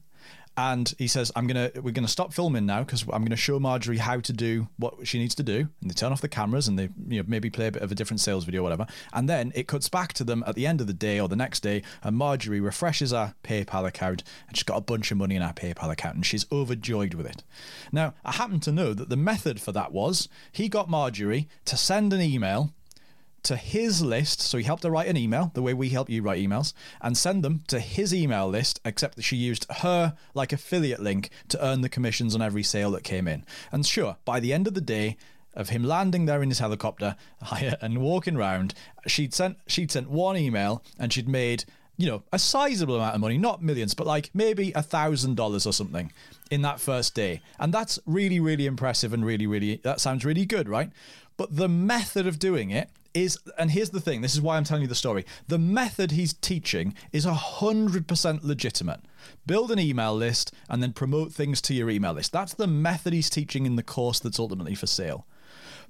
and 0.58 0.92
he 0.98 1.06
says, 1.06 1.30
"I'm 1.36 1.46
gonna 1.46 1.70
we're 1.76 1.92
gonna 1.92 2.08
stop 2.08 2.34
filming 2.34 2.66
now 2.66 2.82
because 2.82 3.02
I'm 3.12 3.24
gonna 3.24 3.36
show 3.36 3.60
Marjorie 3.60 3.98
how 3.98 4.18
to 4.18 4.32
do 4.32 4.66
what 4.76 5.06
she 5.06 5.18
needs 5.20 5.36
to 5.36 5.44
do." 5.44 5.68
And 5.80 5.88
they 5.88 5.94
turn 5.94 6.10
off 6.10 6.20
the 6.20 6.28
cameras 6.28 6.66
and 6.66 6.76
they 6.76 6.88
you 7.08 7.22
know 7.22 7.24
maybe 7.28 7.48
play 7.48 7.68
a 7.68 7.72
bit 7.72 7.82
of 7.82 7.92
a 7.92 7.94
different 7.94 8.20
sales 8.20 8.44
video, 8.44 8.62
or 8.62 8.64
whatever. 8.64 8.86
And 9.12 9.28
then 9.28 9.52
it 9.54 9.68
cuts 9.68 9.88
back 9.88 10.14
to 10.14 10.24
them 10.24 10.42
at 10.48 10.56
the 10.56 10.66
end 10.66 10.80
of 10.80 10.88
the 10.88 10.92
day 10.92 11.20
or 11.20 11.28
the 11.28 11.36
next 11.36 11.60
day, 11.60 11.82
and 12.02 12.16
Marjorie 12.16 12.60
refreshes 12.60 13.12
her 13.12 13.34
PayPal 13.44 13.86
account 13.86 14.24
and 14.48 14.56
she's 14.56 14.64
got 14.64 14.78
a 14.78 14.80
bunch 14.80 15.12
of 15.12 15.18
money 15.18 15.36
in 15.36 15.42
her 15.42 15.52
PayPal 15.52 15.92
account 15.92 16.16
and 16.16 16.26
she's 16.26 16.44
overjoyed 16.50 17.14
with 17.14 17.26
it. 17.26 17.44
Now, 17.92 18.14
I 18.24 18.32
happen 18.32 18.58
to 18.60 18.72
know 18.72 18.94
that 18.94 19.10
the 19.10 19.16
method 19.16 19.60
for 19.60 19.70
that 19.72 19.92
was 19.92 20.28
he 20.50 20.68
got 20.68 20.90
Marjorie 20.90 21.48
to 21.66 21.76
send 21.76 22.12
an 22.12 22.20
email 22.20 22.72
to 23.44 23.56
his 23.56 24.02
list. 24.02 24.40
So 24.40 24.58
he 24.58 24.64
helped 24.64 24.82
her 24.84 24.90
write 24.90 25.08
an 25.08 25.16
email, 25.16 25.50
the 25.54 25.62
way 25.62 25.74
we 25.74 25.88
help 25.90 26.10
you 26.10 26.22
write 26.22 26.40
emails, 26.40 26.72
and 27.00 27.16
send 27.16 27.42
them 27.42 27.64
to 27.68 27.80
his 27.80 28.14
email 28.14 28.48
list, 28.48 28.80
except 28.84 29.16
that 29.16 29.22
she 29.22 29.36
used 29.36 29.66
her 29.70 30.14
like 30.34 30.52
affiliate 30.52 31.00
link 31.00 31.30
to 31.48 31.64
earn 31.64 31.80
the 31.80 31.88
commissions 31.88 32.34
on 32.34 32.42
every 32.42 32.62
sale 32.62 32.90
that 32.92 33.04
came 33.04 33.28
in. 33.28 33.44
And 33.72 33.86
sure, 33.86 34.16
by 34.24 34.40
the 34.40 34.52
end 34.52 34.66
of 34.66 34.74
the 34.74 34.80
day, 34.80 35.16
of 35.54 35.70
him 35.70 35.82
landing 35.82 36.26
there 36.26 36.42
in 36.42 36.48
his 36.48 36.60
helicopter 36.60 37.16
and 37.80 37.98
walking 37.98 38.36
around, 38.36 38.74
she'd 39.06 39.34
sent 39.34 39.58
she'd 39.66 39.90
sent 39.90 40.08
one 40.08 40.36
email 40.36 40.82
and 40.98 41.12
she'd 41.12 41.28
made 41.28 41.64
you 41.96 42.06
know 42.06 42.22
a 42.32 42.38
sizable 42.38 42.94
amount 42.94 43.16
of 43.16 43.20
money, 43.20 43.36
not 43.36 43.62
millions, 43.62 43.92
but 43.92 44.06
like 44.06 44.30
maybe 44.32 44.72
a 44.74 44.82
thousand 44.82 45.34
dollars 45.34 45.66
or 45.66 45.72
something 45.72 46.12
in 46.50 46.62
that 46.62 46.80
first 46.80 47.14
day, 47.14 47.42
and 47.58 47.74
that's 47.74 47.98
really 48.06 48.40
really 48.40 48.66
impressive 48.66 49.12
and 49.12 49.26
really 49.26 49.46
really 49.46 49.76
that 49.82 50.00
sounds 50.00 50.24
really 50.24 50.46
good, 50.46 50.68
right? 50.68 50.90
But 51.36 51.56
the 51.56 51.68
method 51.68 52.26
of 52.26 52.38
doing 52.38 52.70
it 52.70 52.88
is, 53.14 53.38
and 53.58 53.70
here's 53.70 53.90
the 53.90 54.00
thing 54.00 54.20
this 54.20 54.34
is 54.34 54.40
why 54.40 54.56
I'm 54.56 54.64
telling 54.64 54.82
you 54.82 54.88
the 54.88 54.94
story. 54.94 55.24
The 55.48 55.58
method 55.58 56.12
he's 56.12 56.32
teaching 56.32 56.94
is 57.12 57.26
100% 57.26 58.44
legitimate. 58.44 59.00
Build 59.46 59.70
an 59.70 59.78
email 59.78 60.14
list 60.14 60.52
and 60.68 60.82
then 60.82 60.92
promote 60.92 61.32
things 61.32 61.60
to 61.62 61.74
your 61.74 61.90
email 61.90 62.12
list. 62.12 62.32
That's 62.32 62.54
the 62.54 62.66
method 62.66 63.12
he's 63.12 63.30
teaching 63.30 63.66
in 63.66 63.76
the 63.76 63.82
course 63.82 64.20
that's 64.20 64.38
ultimately 64.38 64.74
for 64.74 64.86
sale. 64.86 65.26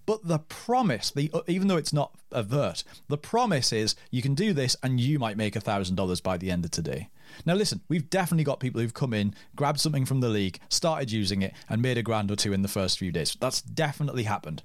But 0.06 0.26
the 0.26 0.38
promise, 0.38 1.10
the 1.10 1.30
uh, 1.34 1.42
even 1.48 1.68
though 1.68 1.76
it's 1.76 1.92
not 1.92 2.14
avert, 2.32 2.82
the 3.08 3.18
promise 3.18 3.74
is 3.74 3.94
you 4.10 4.22
can 4.22 4.34
do 4.34 4.54
this 4.54 4.74
and 4.82 4.98
you 4.98 5.18
might 5.18 5.36
make 5.36 5.52
$1,000 5.52 6.22
by 6.22 6.38
the 6.38 6.50
end 6.50 6.64
of 6.64 6.70
today. 6.70 7.10
Now, 7.44 7.52
listen, 7.54 7.82
we've 7.88 8.08
definitely 8.08 8.44
got 8.44 8.58
people 8.58 8.80
who've 8.80 8.94
come 8.94 9.12
in, 9.12 9.34
grabbed 9.54 9.80
something 9.80 10.06
from 10.06 10.20
the 10.20 10.30
league, 10.30 10.60
started 10.70 11.12
using 11.12 11.42
it, 11.42 11.52
and 11.68 11.82
made 11.82 11.98
a 11.98 12.02
grand 12.02 12.30
or 12.30 12.36
two 12.36 12.54
in 12.54 12.62
the 12.62 12.68
first 12.68 12.98
few 12.98 13.12
days. 13.12 13.36
That's 13.38 13.60
definitely 13.60 14.22
happened. 14.22 14.62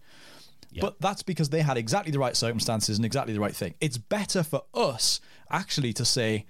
But 0.81 0.99
that's 0.99 1.23
because 1.23 1.49
they 1.49 1.61
had 1.61 1.77
exactly 1.77 2.11
the 2.11 2.19
right 2.19 2.35
circumstances 2.35 2.97
and 2.97 3.05
exactly 3.05 3.33
the 3.33 3.39
right 3.39 3.55
thing. 3.55 3.75
It's 3.79 3.97
better 3.97 4.43
for 4.43 4.63
us 4.73 5.21
actually 5.49 5.93
to 5.93 6.05
say, 6.05 6.45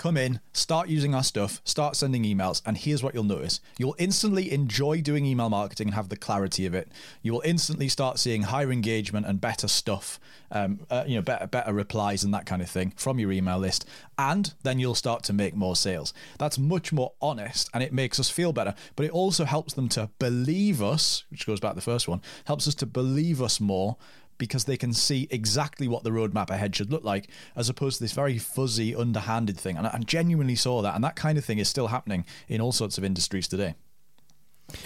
come 0.00 0.16
in, 0.16 0.40
start 0.54 0.88
using 0.88 1.14
our 1.14 1.22
stuff, 1.22 1.60
start 1.62 1.94
sending 1.94 2.24
emails, 2.24 2.62
and 2.64 2.78
here's 2.78 3.02
what 3.02 3.12
you'll 3.12 3.22
notice. 3.22 3.60
You'll 3.76 3.94
instantly 3.98 4.50
enjoy 4.50 5.02
doing 5.02 5.26
email 5.26 5.50
marketing 5.50 5.88
and 5.88 5.94
have 5.94 6.08
the 6.08 6.16
clarity 6.16 6.64
of 6.64 6.74
it. 6.74 6.88
You 7.20 7.34
will 7.34 7.42
instantly 7.44 7.86
start 7.90 8.18
seeing 8.18 8.44
higher 8.44 8.72
engagement 8.72 9.26
and 9.26 9.42
better 9.42 9.68
stuff, 9.68 10.18
um, 10.50 10.80
uh, 10.88 11.04
you 11.06 11.16
know, 11.16 11.22
better 11.22 11.46
better 11.46 11.74
replies 11.74 12.24
and 12.24 12.32
that 12.32 12.46
kind 12.46 12.62
of 12.62 12.70
thing 12.70 12.94
from 12.96 13.18
your 13.18 13.30
email 13.30 13.58
list, 13.58 13.86
and 14.18 14.54
then 14.62 14.78
you'll 14.78 14.94
start 14.94 15.22
to 15.24 15.34
make 15.34 15.54
more 15.54 15.76
sales. 15.76 16.14
That's 16.38 16.58
much 16.58 16.94
more 16.94 17.12
honest, 17.20 17.68
and 17.74 17.82
it 17.82 17.92
makes 17.92 18.18
us 18.18 18.30
feel 18.30 18.54
better. 18.54 18.74
But 18.96 19.04
it 19.04 19.12
also 19.12 19.44
helps 19.44 19.74
them 19.74 19.90
to 19.90 20.08
believe 20.18 20.82
us, 20.82 21.24
which 21.30 21.46
goes 21.46 21.60
back 21.60 21.72
to 21.72 21.76
the 21.76 21.82
first 21.82 22.08
one, 22.08 22.22
helps 22.46 22.66
us 22.66 22.74
to 22.76 22.86
believe 22.86 23.42
us 23.42 23.60
more 23.60 23.98
because 24.40 24.64
they 24.64 24.76
can 24.76 24.92
see 24.92 25.28
exactly 25.30 25.86
what 25.86 26.02
the 26.02 26.10
roadmap 26.10 26.50
ahead 26.50 26.74
should 26.74 26.90
look 26.90 27.04
like, 27.04 27.30
as 27.54 27.68
opposed 27.68 27.98
to 27.98 28.04
this 28.04 28.12
very 28.12 28.38
fuzzy, 28.38 28.96
underhanded 28.96 29.56
thing. 29.56 29.76
And 29.76 29.86
I 29.86 29.96
genuinely 30.04 30.56
saw 30.56 30.82
that, 30.82 30.96
and 30.96 31.04
that 31.04 31.14
kind 31.14 31.38
of 31.38 31.44
thing 31.44 31.58
is 31.58 31.68
still 31.68 31.86
happening 31.86 32.24
in 32.48 32.60
all 32.60 32.72
sorts 32.72 32.98
of 32.98 33.04
industries 33.04 33.46
today. 33.46 33.76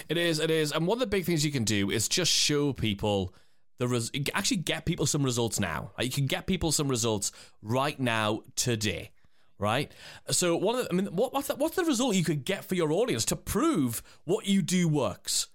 It 0.07 0.17
is, 0.17 0.37
it 0.37 0.51
is, 0.51 0.71
and 0.71 0.85
one 0.85 0.97
of 0.97 0.99
the 0.99 1.07
big 1.07 1.25
things 1.25 1.43
you 1.43 1.51
can 1.51 1.63
do 1.63 1.89
is 1.89 2.07
just 2.07 2.31
show 2.31 2.73
people 2.73 3.33
the 3.79 3.87
res- 3.87 4.11
actually 4.33 4.57
get 4.57 4.85
people 4.85 5.05
some 5.05 5.23
results 5.23 5.59
now. 5.59 5.91
Like 5.97 6.05
you 6.05 6.13
can 6.13 6.27
get 6.27 6.45
people 6.45 6.71
some 6.71 6.87
results 6.87 7.31
right 7.63 7.99
now 7.99 8.41
today 8.55 9.11
right? 9.57 9.89
So 10.31 10.57
one 10.57 10.75
of 10.75 10.83
the, 10.83 10.91
I 10.91 10.95
mean, 10.95 11.05
what, 11.15 11.33
what's, 11.33 11.47
the, 11.47 11.55
what's 11.55 11.77
the 11.77 11.85
result 11.85 12.15
you 12.15 12.25
could 12.25 12.43
get 12.43 12.65
for 12.65 12.75
your 12.75 12.91
audience 12.91 13.23
to 13.25 13.37
prove 13.37 14.03
what 14.25 14.45
you 14.47 14.61
do 14.61 14.87
works, 14.89 15.47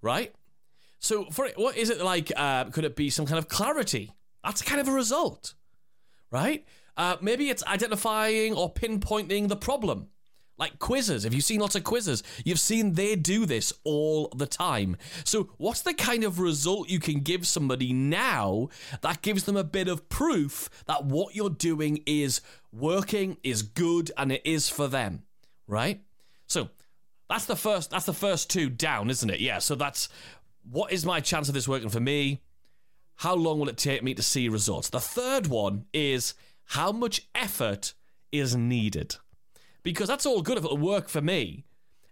right? 0.00 0.34
So, 1.04 1.26
for 1.26 1.44
it, 1.44 1.58
what 1.58 1.76
is 1.76 1.90
it 1.90 2.00
like? 2.00 2.32
Uh, 2.34 2.64
could 2.64 2.84
it 2.84 2.96
be 2.96 3.10
some 3.10 3.26
kind 3.26 3.38
of 3.38 3.46
clarity? 3.46 4.14
That's 4.42 4.62
kind 4.62 4.80
of 4.80 4.88
a 4.88 4.92
result, 4.92 5.52
right? 6.30 6.64
Uh, 6.96 7.16
maybe 7.20 7.50
it's 7.50 7.62
identifying 7.66 8.54
or 8.54 8.72
pinpointing 8.72 9.48
the 9.48 9.56
problem. 9.56 10.08
Like 10.56 10.78
quizzes. 10.78 11.26
If 11.26 11.34
you've 11.34 11.44
seen 11.44 11.60
lots 11.60 11.74
of 11.74 11.84
quizzes, 11.84 12.22
you've 12.46 12.58
seen 12.58 12.94
they 12.94 13.16
do 13.16 13.44
this 13.44 13.70
all 13.84 14.28
the 14.34 14.46
time. 14.46 14.96
So, 15.24 15.50
what's 15.58 15.82
the 15.82 15.92
kind 15.92 16.24
of 16.24 16.40
result 16.40 16.88
you 16.88 17.00
can 17.00 17.20
give 17.20 17.46
somebody 17.46 17.92
now 17.92 18.70
that 19.02 19.20
gives 19.20 19.44
them 19.44 19.58
a 19.58 19.64
bit 19.64 19.88
of 19.88 20.08
proof 20.08 20.70
that 20.86 21.04
what 21.04 21.34
you're 21.34 21.50
doing 21.50 22.02
is 22.06 22.40
working, 22.72 23.36
is 23.42 23.60
good, 23.60 24.10
and 24.16 24.32
it 24.32 24.40
is 24.46 24.70
for 24.70 24.88
them, 24.88 25.24
right? 25.66 26.00
So, 26.46 26.70
that's 27.28 27.46
the 27.46 27.56
first. 27.56 27.90
That's 27.90 28.06
the 28.06 28.14
first 28.14 28.48
two 28.48 28.70
down, 28.70 29.10
isn't 29.10 29.28
it? 29.28 29.40
Yeah. 29.40 29.58
So 29.58 29.74
that's 29.74 30.08
what 30.68 30.92
is 30.92 31.04
my 31.04 31.20
chance 31.20 31.48
of 31.48 31.54
this 31.54 31.68
working 31.68 31.88
for 31.88 32.00
me? 32.00 32.40
How 33.16 33.34
long 33.34 33.58
will 33.58 33.68
it 33.68 33.76
take 33.76 34.02
me 34.02 34.14
to 34.14 34.22
see 34.22 34.48
results? 34.48 34.88
The 34.88 35.00
third 35.00 35.46
one 35.46 35.86
is 35.92 36.34
how 36.64 36.92
much 36.92 37.28
effort 37.34 37.94
is 38.32 38.56
needed. 38.56 39.16
Because 39.82 40.08
that's 40.08 40.26
all 40.26 40.42
good 40.42 40.58
if 40.58 40.64
it'll 40.64 40.78
work 40.78 41.08
for 41.08 41.20
me 41.20 41.64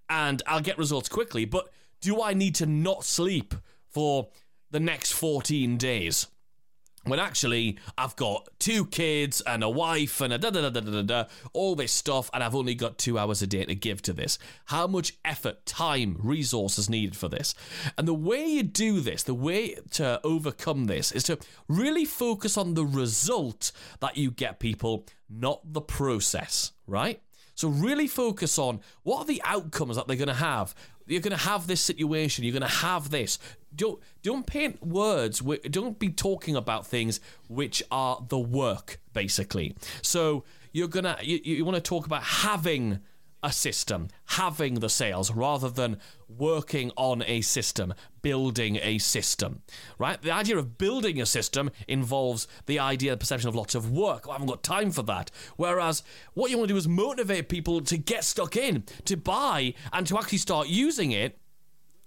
and 0.09 0.43
I'll 0.47 0.61
get 0.61 0.79
results 0.79 1.09
quickly, 1.09 1.45
but 1.45 1.73
do 2.01 2.23
I 2.23 2.35
need 2.35 2.55
to 2.57 2.67
not 2.67 3.05
sleep 3.05 3.55
for 3.88 4.29
the 4.71 4.81
next 4.81 5.12
14 5.12 5.77
days? 5.79 6.27
When 7.05 7.19
actually 7.19 7.79
I've 7.99 8.17
got 8.17 8.49
two 8.59 8.87
kids 8.87 9.41
and 9.43 9.62
a 9.62 9.69
wife 9.69 10.21
and 10.21 10.33
a 10.33 10.38
da 10.38 10.51
da 10.51 10.69
da 10.69 10.71
da 10.71 10.81
da 10.81 11.03
da, 11.03 11.25
all 11.53 11.75
this 11.75 11.93
stuff, 11.93 12.31
and 12.33 12.43
I've 12.43 12.55
only 12.55 12.75
got 12.75 12.99
two 12.99 13.19
hours 13.19 13.43
a 13.43 13.47
day 13.47 13.65
to 13.65 13.75
give 13.75 14.03
to 14.03 14.12
this. 14.12 14.38
How 14.67 14.87
much 14.87 15.15
effort, 15.25 15.67
time, 15.67 16.17
resources 16.23 16.88
needed 16.88 17.17
for 17.17 17.29
this? 17.29 17.55
And 17.99 18.07
the 18.07 18.15
way 18.15 18.45
you 18.47 18.62
do 18.62 19.01
this, 19.01 19.23
the 19.23 19.35
way 19.35 19.77
to 19.93 20.21
overcome 20.25 20.87
this, 20.87 21.12
is 21.12 21.25
to 21.25 21.38
really 21.69 22.05
focus 22.05 22.57
on 22.57 22.75
the 22.75 22.85
result 22.87 23.73
that 24.01 24.17
you 24.17 24.31
get 24.31 24.61
people, 24.61 25.07
not 25.29 25.61
the 25.73 25.81
process, 25.81 26.73
right? 26.87 27.21
So 27.55 27.69
really 27.69 28.07
focus 28.07 28.59
on 28.59 28.81
what 29.03 29.19
are 29.21 29.25
the 29.25 29.43
outcomes 29.45 29.97
that 29.97 30.07
they're 30.07 30.17
going 30.17 30.29
to 30.29 30.35
have. 30.35 30.75
You're 31.07 31.21
going 31.21 31.37
to 31.37 31.45
have 31.45 31.67
this 31.67 31.81
situation. 31.81 32.45
You're 32.45 32.53
going 32.53 32.62
to 32.62 32.77
have 32.79 33.11
this. 33.11 33.38
Don't 33.75 34.01
don't 34.23 34.47
paint 34.47 34.85
words. 34.87 35.41
Don't 35.41 35.99
be 35.99 36.11
talking 36.11 36.57
about 36.57 36.87
things 36.87 37.21
which 37.49 37.83
are 37.91 38.23
the 38.29 38.38
work 38.38 38.99
basically. 39.12 39.75
So 40.03 40.45
you're 40.73 40.88
gonna 40.88 41.17
you, 41.23 41.41
you 41.43 41.65
want 41.65 41.77
to 41.77 41.81
talk 41.81 42.07
about 42.07 42.23
having 42.23 43.01
a 43.42 43.52
system, 43.52 44.09
having 44.26 44.74
the 44.74 44.88
sales 44.88 45.31
rather 45.33 45.68
than 45.68 45.98
working 46.28 46.90
on 46.96 47.22
a 47.26 47.40
system, 47.40 47.92
building 48.22 48.78
a 48.83 48.98
system, 48.98 49.62
right? 49.98 50.20
The 50.22 50.31
idea 50.31 50.57
of 50.57 50.78
building 50.78 51.20
a 51.20 51.26
system 51.26 51.70
involves 51.88 52.46
the 52.66 52.78
idea, 52.78 53.12
the 53.12 53.16
perception 53.18 53.48
of 53.48 53.55
lots 53.55 53.74
of 53.74 53.90
work. 53.90 54.28
I 54.28 54.33
haven't 54.33 54.46
got 54.46 54.62
time 54.62 54.90
for 54.90 55.02
that. 55.05 55.31
Whereas 55.57 56.02
what 56.35 56.50
you 56.50 56.59
want 56.59 56.68
to 56.68 56.74
do 56.74 56.78
is 56.78 56.88
motivate 56.88 57.48
people 57.48 57.81
to 57.83 57.96
get 57.96 58.24
stuck 58.24 58.57
in, 58.57 58.85
to 59.05 59.16
buy, 59.16 59.74
and 59.92 60.07
to 60.07 60.18
actually 60.18 60.38
start 60.38 60.68
using 60.68 61.11
it 61.11 61.38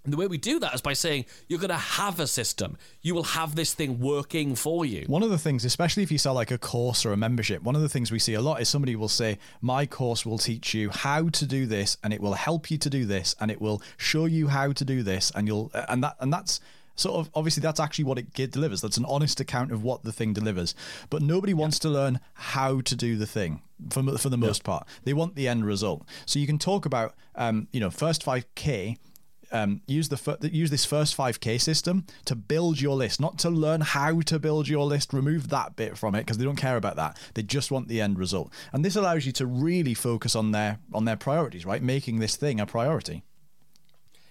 and 0.06 0.12
the 0.12 0.16
way 0.16 0.28
we 0.28 0.38
do 0.38 0.60
that 0.60 0.72
is 0.72 0.80
by 0.80 0.92
saying 0.92 1.26
you're 1.48 1.58
going 1.58 1.68
to 1.68 1.76
have 1.76 2.20
a 2.20 2.28
system. 2.28 2.78
You 3.02 3.14
will 3.16 3.24
have 3.24 3.56
this 3.56 3.74
thing 3.74 3.98
working 3.98 4.54
for 4.54 4.86
you. 4.86 5.04
One 5.08 5.24
of 5.24 5.30
the 5.30 5.38
things, 5.38 5.64
especially 5.64 6.04
if 6.04 6.12
you 6.12 6.18
sell 6.18 6.34
like 6.34 6.52
a 6.52 6.58
course 6.58 7.04
or 7.04 7.12
a 7.12 7.16
membership, 7.16 7.64
one 7.64 7.74
of 7.74 7.82
the 7.82 7.88
things 7.88 8.12
we 8.12 8.20
see 8.20 8.34
a 8.34 8.40
lot 8.40 8.60
is 8.60 8.68
somebody 8.68 8.94
will 8.94 9.08
say, 9.08 9.38
My 9.60 9.84
course 9.84 10.24
will 10.24 10.38
teach 10.38 10.74
you 10.74 10.90
how 10.90 11.28
to 11.30 11.44
do 11.44 11.66
this 11.66 11.96
and 12.04 12.12
it 12.12 12.20
will 12.20 12.34
help 12.34 12.70
you 12.70 12.78
to 12.78 12.88
do 12.88 13.04
this 13.04 13.34
and 13.40 13.50
it 13.50 13.60
will 13.60 13.82
show 13.96 14.26
you 14.26 14.46
how 14.46 14.70
to 14.70 14.84
do 14.84 15.02
this 15.02 15.32
and 15.34 15.48
you'll 15.48 15.72
and 15.88 16.04
that 16.04 16.16
and 16.20 16.32
that's 16.32 16.60
sort 16.94 17.16
of 17.16 17.30
obviously 17.34 17.60
that's 17.60 17.80
actually 17.80 18.04
what 18.04 18.18
it 18.18 18.32
delivers. 18.32 18.80
That's 18.80 18.96
an 18.96 19.04
honest 19.06 19.40
account 19.40 19.72
of 19.72 19.82
what 19.82 20.04
the 20.04 20.12
thing 20.12 20.32
delivers. 20.32 20.74
But 21.10 21.20
nobody 21.20 21.52
wants 21.52 21.78
to 21.80 21.88
learn 21.88 22.20
how 22.34 22.80
to 22.80 22.96
do 22.96 23.16
the 23.16 23.26
thing 23.26 23.60
for 23.90 24.02
for 24.18 24.28
the 24.28 24.38
most 24.38 24.62
yeah. 24.62 24.66
part. 24.66 24.88
They 25.04 25.12
want 25.12 25.34
the 25.34 25.48
end 25.48 25.66
result. 25.66 26.06
So 26.26 26.38
you 26.38 26.46
can 26.46 26.58
talk 26.58 26.86
about 26.86 27.14
um, 27.34 27.68
you 27.72 27.80
know 27.80 27.90
first 27.90 28.22
five 28.22 28.46
k 28.54 28.98
um, 29.52 29.80
use 29.86 30.08
the 30.08 30.50
use 30.52 30.70
this 30.70 30.84
first 30.84 31.16
5k 31.16 31.60
system 31.60 32.06
to 32.24 32.34
build 32.34 32.80
your 32.80 32.96
list, 32.96 33.20
not 33.20 33.38
to 33.38 33.50
learn 33.50 33.80
how 33.80 34.20
to 34.20 34.38
build 34.38 34.68
your 34.68 34.84
list. 34.84 35.12
Remove 35.12 35.48
that 35.50 35.76
bit 35.76 35.96
from 35.96 36.14
it 36.14 36.20
because 36.20 36.38
they 36.38 36.44
don't 36.44 36.56
care 36.56 36.76
about 36.76 36.96
that. 36.96 37.16
They 37.34 37.42
just 37.42 37.70
want 37.70 37.88
the 37.88 38.00
end 38.00 38.18
result, 38.18 38.52
and 38.72 38.84
this 38.84 38.96
allows 38.96 39.26
you 39.26 39.32
to 39.32 39.46
really 39.46 39.94
focus 39.94 40.34
on 40.34 40.52
their 40.52 40.78
on 40.92 41.04
their 41.04 41.16
priorities, 41.16 41.66
right? 41.66 41.82
Making 41.82 42.18
this 42.18 42.36
thing 42.36 42.60
a 42.60 42.66
priority. 42.66 43.22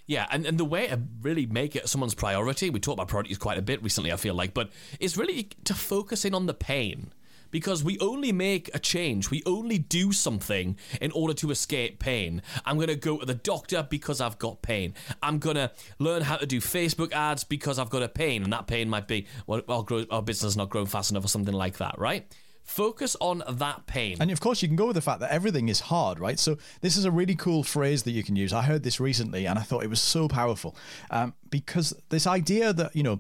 Yeah, 0.08 0.28
and, 0.30 0.46
and 0.46 0.60
the 0.60 0.66
way 0.66 0.88
to 0.88 1.02
really 1.22 1.48
make 1.48 1.76
it 1.76 1.90
someone's 1.90 2.14
priority, 2.14 2.70
we 2.70 2.80
talked 2.80 2.98
about 2.98 3.08
priorities 3.08 3.40
quite 3.40 3.58
a 3.58 3.64
bit 3.64 3.82
recently, 3.82 4.12
I 4.12 4.18
feel 4.18 4.36
like, 4.36 4.54
but 4.54 4.70
it's 5.00 5.18
really 5.18 5.50
to 5.64 5.74
focus 5.74 6.26
in 6.26 6.36
on 6.36 6.46
the 6.46 6.54
pain 6.54 7.12
because 7.56 7.86
we 7.86 7.98
only 8.00 8.34
make 8.34 8.70
a 8.76 8.80
change. 8.80 9.32
We 9.32 9.42
only 9.46 9.78
do 9.78 10.12
something 10.12 10.78
in 11.00 11.10
order 11.12 11.34
to 11.36 11.52
escape 11.52 12.00
pain. 12.00 12.42
I'm 12.66 12.76
going 12.76 12.90
to 12.90 12.98
go 12.98 13.20
to 13.20 13.26
the 13.26 13.34
doctor 13.34 13.82
because 13.90 14.20
I've 14.20 14.38
got 14.38 14.62
pain. 14.62 14.94
I'm 15.24 15.40
going 15.40 15.56
to 15.56 15.72
learn 15.98 16.22
how 16.22 16.36
to 16.36 16.46
do 16.46 16.60
Facebook 16.60 17.14
ads 17.14 17.46
because 17.46 17.80
I've 17.80 17.90
got 17.90 18.04
a 18.04 18.10
pain, 18.10 18.44
and 18.44 18.52
that 18.52 18.68
pain 18.68 18.90
might 18.90 19.08
be, 19.08 19.28
well, 19.48 19.62
our, 19.70 19.86
our 20.12 20.22
business 20.22 20.52
is 20.52 20.58
not 20.58 20.70
growing 20.70 20.88
fast 20.88 21.12
enough 21.12 21.24
or 21.24 21.30
something 21.30 21.54
like 21.54 21.78
that, 21.78 21.98
right? 21.98 22.30
Focus 22.66 23.16
on 23.22 23.42
that 23.48 23.86
pain. 23.86 24.18
And 24.20 24.32
of 24.32 24.42
course, 24.42 24.62
you 24.62 24.68
can 24.68 24.76
go 24.76 24.88
with 24.88 24.96
the 24.96 25.02
fact 25.02 25.22
that 25.22 25.32
everything 25.32 25.70
is 25.70 25.80
hard, 25.80 26.20
right? 26.20 26.38
So, 26.38 26.58
this 26.82 26.98
is 26.98 27.06
a 27.06 27.12
really 27.12 27.36
cool 27.36 27.64
phrase 27.64 28.04
that 28.04 28.12
you 28.12 28.24
can 28.24 28.36
use. 28.36 28.52
I 28.52 28.64
heard 28.64 28.84
this 28.84 29.00
recently 29.00 29.48
and 29.48 29.58
I 29.58 29.62
thought 29.62 29.86
it 29.86 29.90
was 29.90 30.02
so 30.02 30.28
powerful 30.28 30.76
um, 31.10 31.34
because 31.50 31.94
this 32.10 32.28
idea 32.28 32.74
that, 32.74 32.94
you 32.94 33.04
know, 33.04 33.20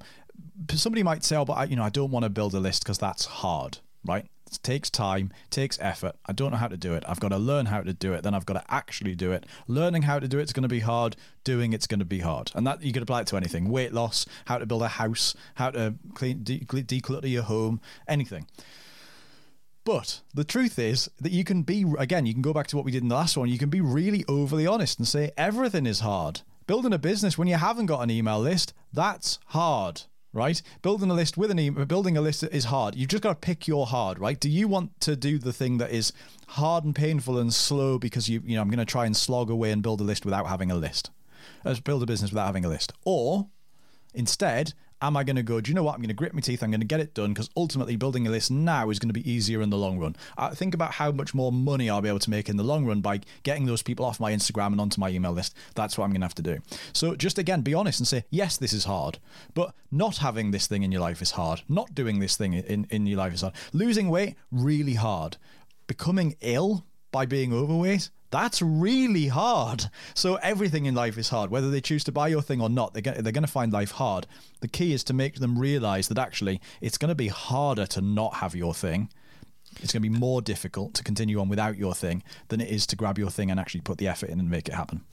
somebody 0.73 1.03
might 1.03 1.23
say, 1.23 1.37
oh, 1.37 1.45
but 1.45 1.53
I, 1.53 1.63
you 1.63 1.77
know, 1.77 1.83
I 1.83 1.89
don't 1.89 2.11
want 2.11 2.25
to 2.25 2.29
build 2.29 2.53
a 2.53 2.59
list 2.59 2.83
because 2.83 2.97
that's 2.97 3.23
hard 3.23 3.79
right? 4.05 4.25
It 4.47 4.59
takes 4.61 4.89
time, 4.89 5.31
takes 5.49 5.79
effort. 5.81 6.15
I 6.25 6.31
don't 6.31 6.51
know 6.51 6.57
how 6.57 6.67
to 6.67 6.77
do 6.77 6.93
it. 6.93 7.03
I've 7.07 7.19
got 7.19 7.29
to 7.29 7.37
learn 7.37 7.65
how 7.65 7.81
to 7.81 7.93
do 7.93 8.13
it. 8.13 8.23
Then 8.23 8.35
I've 8.35 8.45
got 8.45 8.53
to 8.53 8.63
actually 8.69 9.15
do 9.15 9.31
it. 9.31 9.45
Learning 9.67 10.03
how 10.03 10.19
to 10.19 10.27
do 10.27 10.37
it's 10.37 10.53
going 10.53 10.63
to 10.63 10.69
be 10.69 10.81
hard. 10.81 11.15
Doing 11.43 11.73
it's 11.73 11.87
going 11.87 11.99
to 11.99 12.05
be 12.05 12.19
hard. 12.19 12.51
And 12.53 12.65
that 12.67 12.83
you 12.83 12.93
could 12.93 13.03
apply 13.03 13.21
it 13.21 13.27
to 13.27 13.37
anything: 13.37 13.69
weight 13.69 13.93
loss, 13.93 14.25
how 14.45 14.57
to 14.57 14.65
build 14.65 14.83
a 14.83 14.87
house, 14.87 15.35
how 15.55 15.71
to 15.71 15.95
clean, 16.13 16.43
de- 16.43 16.59
declutter 16.59 17.29
your 17.29 17.43
home, 17.43 17.81
anything. 18.07 18.47
But 19.83 20.21
the 20.33 20.43
truth 20.43 20.79
is 20.79 21.09
that 21.21 21.31
you 21.31 21.43
can 21.43 21.63
be 21.63 21.85
again. 21.97 22.25
You 22.25 22.33
can 22.33 22.41
go 22.41 22.53
back 22.53 22.67
to 22.67 22.75
what 22.75 22.85
we 22.85 22.91
did 22.91 23.03
in 23.03 23.09
the 23.09 23.15
last 23.15 23.37
one. 23.37 23.49
You 23.49 23.57
can 23.57 23.69
be 23.69 23.81
really 23.81 24.23
overly 24.27 24.67
honest 24.67 24.99
and 24.99 25.07
say 25.07 25.31
everything 25.37 25.85
is 25.85 26.01
hard. 26.01 26.41
Building 26.67 26.93
a 26.93 26.97
business 26.99 27.37
when 27.37 27.47
you 27.47 27.55
haven't 27.55 27.85
got 27.87 28.01
an 28.01 28.09
email 28.09 28.39
list, 28.39 28.73
that's 28.93 29.39
hard 29.47 30.03
right? 30.35 30.61
Building 30.81 31.09
a 31.09 31.13
list 31.13 31.37
with 31.37 31.49
an 31.49 31.57
email, 31.57 31.85
building 31.85 32.17
a 32.17 32.21
list 32.21 32.43
is 32.43 32.65
hard. 32.65 32.93
You've 32.93 33.09
just 33.09 33.23
got 33.23 33.29
to 33.41 33.47
pick 33.47 33.67
your 33.67 33.87
hard, 33.87 34.19
right? 34.19 34.39
Do 34.39 34.49
you 34.49 34.67
want 34.67 34.99
to 35.01 35.15
do 35.15 35.39
the 35.39 35.53
thing 35.53 35.77
that 35.77 35.91
is 35.91 36.11
hard 36.47 36.83
and 36.83 36.93
painful 36.93 37.39
and 37.39 37.53
slow 37.53 37.97
because 37.97 38.29
you, 38.29 38.41
you 38.45 38.55
know, 38.55 38.61
I'm 38.61 38.69
going 38.69 38.77
to 38.77 38.85
try 38.85 39.05
and 39.05 39.15
slog 39.15 39.49
away 39.49 39.71
and 39.71 39.81
build 39.81 40.01
a 40.01 40.03
list 40.03 40.25
without 40.25 40.47
having 40.47 40.69
a 40.69 40.75
list, 40.75 41.09
Let's 41.63 41.79
build 41.79 42.03
a 42.03 42.05
business 42.05 42.31
without 42.31 42.47
having 42.47 42.65
a 42.65 42.69
list, 42.69 42.93
or 43.05 43.47
instead 44.13 44.73
Am 45.05 45.15
I 45.15 45.23
going 45.23 45.35
to 45.35 45.43
go, 45.43 45.61
do 45.61 45.69
you 45.69 45.75
know 45.75 45.83
what? 45.83 45.93
I'm 45.93 45.99
going 45.99 46.07
to 46.07 46.15
grit 46.15 46.33
my 46.33 46.41
teeth. 46.41 46.63
I'm 46.63 46.71
going 46.71 46.79
to 46.79 46.85
get 46.87 46.99
it 46.99 47.13
done 47.13 47.31
because 47.31 47.47
ultimately 47.55 47.95
building 47.95 48.25
a 48.25 48.31
list 48.31 48.49
now 48.49 48.89
is 48.89 48.97
going 48.97 49.09
to 49.09 49.13
be 49.13 49.29
easier 49.29 49.61
in 49.61 49.69
the 49.69 49.77
long 49.77 49.99
run. 49.99 50.15
Uh, 50.35 50.49
think 50.49 50.73
about 50.73 50.93
how 50.93 51.11
much 51.11 51.35
more 51.35 51.51
money 51.51 51.91
I'll 51.91 52.01
be 52.01 52.09
able 52.09 52.17
to 52.19 52.29
make 52.31 52.49
in 52.49 52.57
the 52.57 52.63
long 52.63 52.87
run 52.87 53.01
by 53.01 53.21
getting 53.43 53.67
those 53.67 53.83
people 53.83 54.03
off 54.03 54.19
my 54.19 54.31
Instagram 54.31 54.67
and 54.67 54.81
onto 54.81 54.99
my 54.99 55.09
email 55.09 55.31
list. 55.31 55.55
That's 55.75 55.95
what 55.95 56.05
I'm 56.05 56.09
going 56.09 56.21
to 56.21 56.25
have 56.25 56.35
to 56.35 56.41
do. 56.41 56.57
So 56.91 57.15
just 57.15 57.37
again, 57.37 57.61
be 57.61 57.75
honest 57.75 57.99
and 57.99 58.07
say, 58.07 58.23
yes, 58.31 58.57
this 58.57 58.73
is 58.73 58.85
hard, 58.85 59.19
but 59.53 59.75
not 59.91 60.17
having 60.17 60.49
this 60.49 60.65
thing 60.65 60.81
in 60.81 60.91
your 60.91 61.01
life 61.01 61.21
is 61.21 61.31
hard. 61.31 61.61
Not 61.69 61.93
doing 61.93 62.19
this 62.19 62.35
thing 62.35 62.53
in, 62.53 62.87
in 62.89 63.05
your 63.05 63.19
life 63.19 63.35
is 63.35 63.41
hard. 63.41 63.53
Losing 63.73 64.09
weight, 64.09 64.35
really 64.51 64.95
hard. 64.95 65.37
Becoming 65.85 66.35
ill 66.41 66.83
by 67.11 67.27
being 67.27 67.53
overweight, 67.53 68.09
that's 68.35 68.61
really 68.61 69.27
hard. 69.27 69.85
So 70.13 70.35
everything 70.35 70.85
in 70.85 70.93
life 70.93 71.17
is 71.17 71.29
hard. 71.29 71.49
Whether 71.49 71.69
they 71.69 71.79
choose 71.79 72.03
to 72.03 72.11
buy 72.11 72.27
your 72.27 72.41
thing 72.41 72.61
or 72.61 72.69
not, 72.69 72.93
they're 72.93 73.01
going, 73.01 73.23
to 73.23 73.47
find 73.47 73.71
life 73.71 73.91
hard. 73.91 74.27
The 74.59 74.67
key 74.67 74.93
is 74.93 75.03
to 75.05 75.13
make 75.13 75.35
them 75.35 75.57
realize 75.57 76.09
that 76.09 76.17
actually 76.17 76.59
it's 76.81 76.97
going 76.97 77.09
to 77.09 77.15
be 77.15 77.29
harder 77.29 77.85
to 77.87 78.01
not 78.01 78.35
have 78.35 78.53
your 78.53 78.73
thing. 78.73 79.09
It's 79.81 79.93
going 79.93 80.03
to 80.03 80.09
be 80.09 80.17
more 80.17 80.41
difficult 80.41 80.93
to 80.95 81.03
continue 81.03 81.39
on 81.39 81.47
without 81.47 81.77
your 81.77 81.95
thing 81.95 82.23
than 82.49 82.59
it 82.59 82.69
is 82.69 82.85
to 82.87 82.95
grab 82.95 83.17
your 83.17 83.29
thing 83.29 83.49
and 83.49 83.59
actually 83.59 83.81
put 83.81 83.97
the 83.97 84.07
effort 84.07 84.29
in 84.29 84.39
and 84.39 84.49
make 84.49 84.67
it 84.67 84.73
happen. 84.73 85.03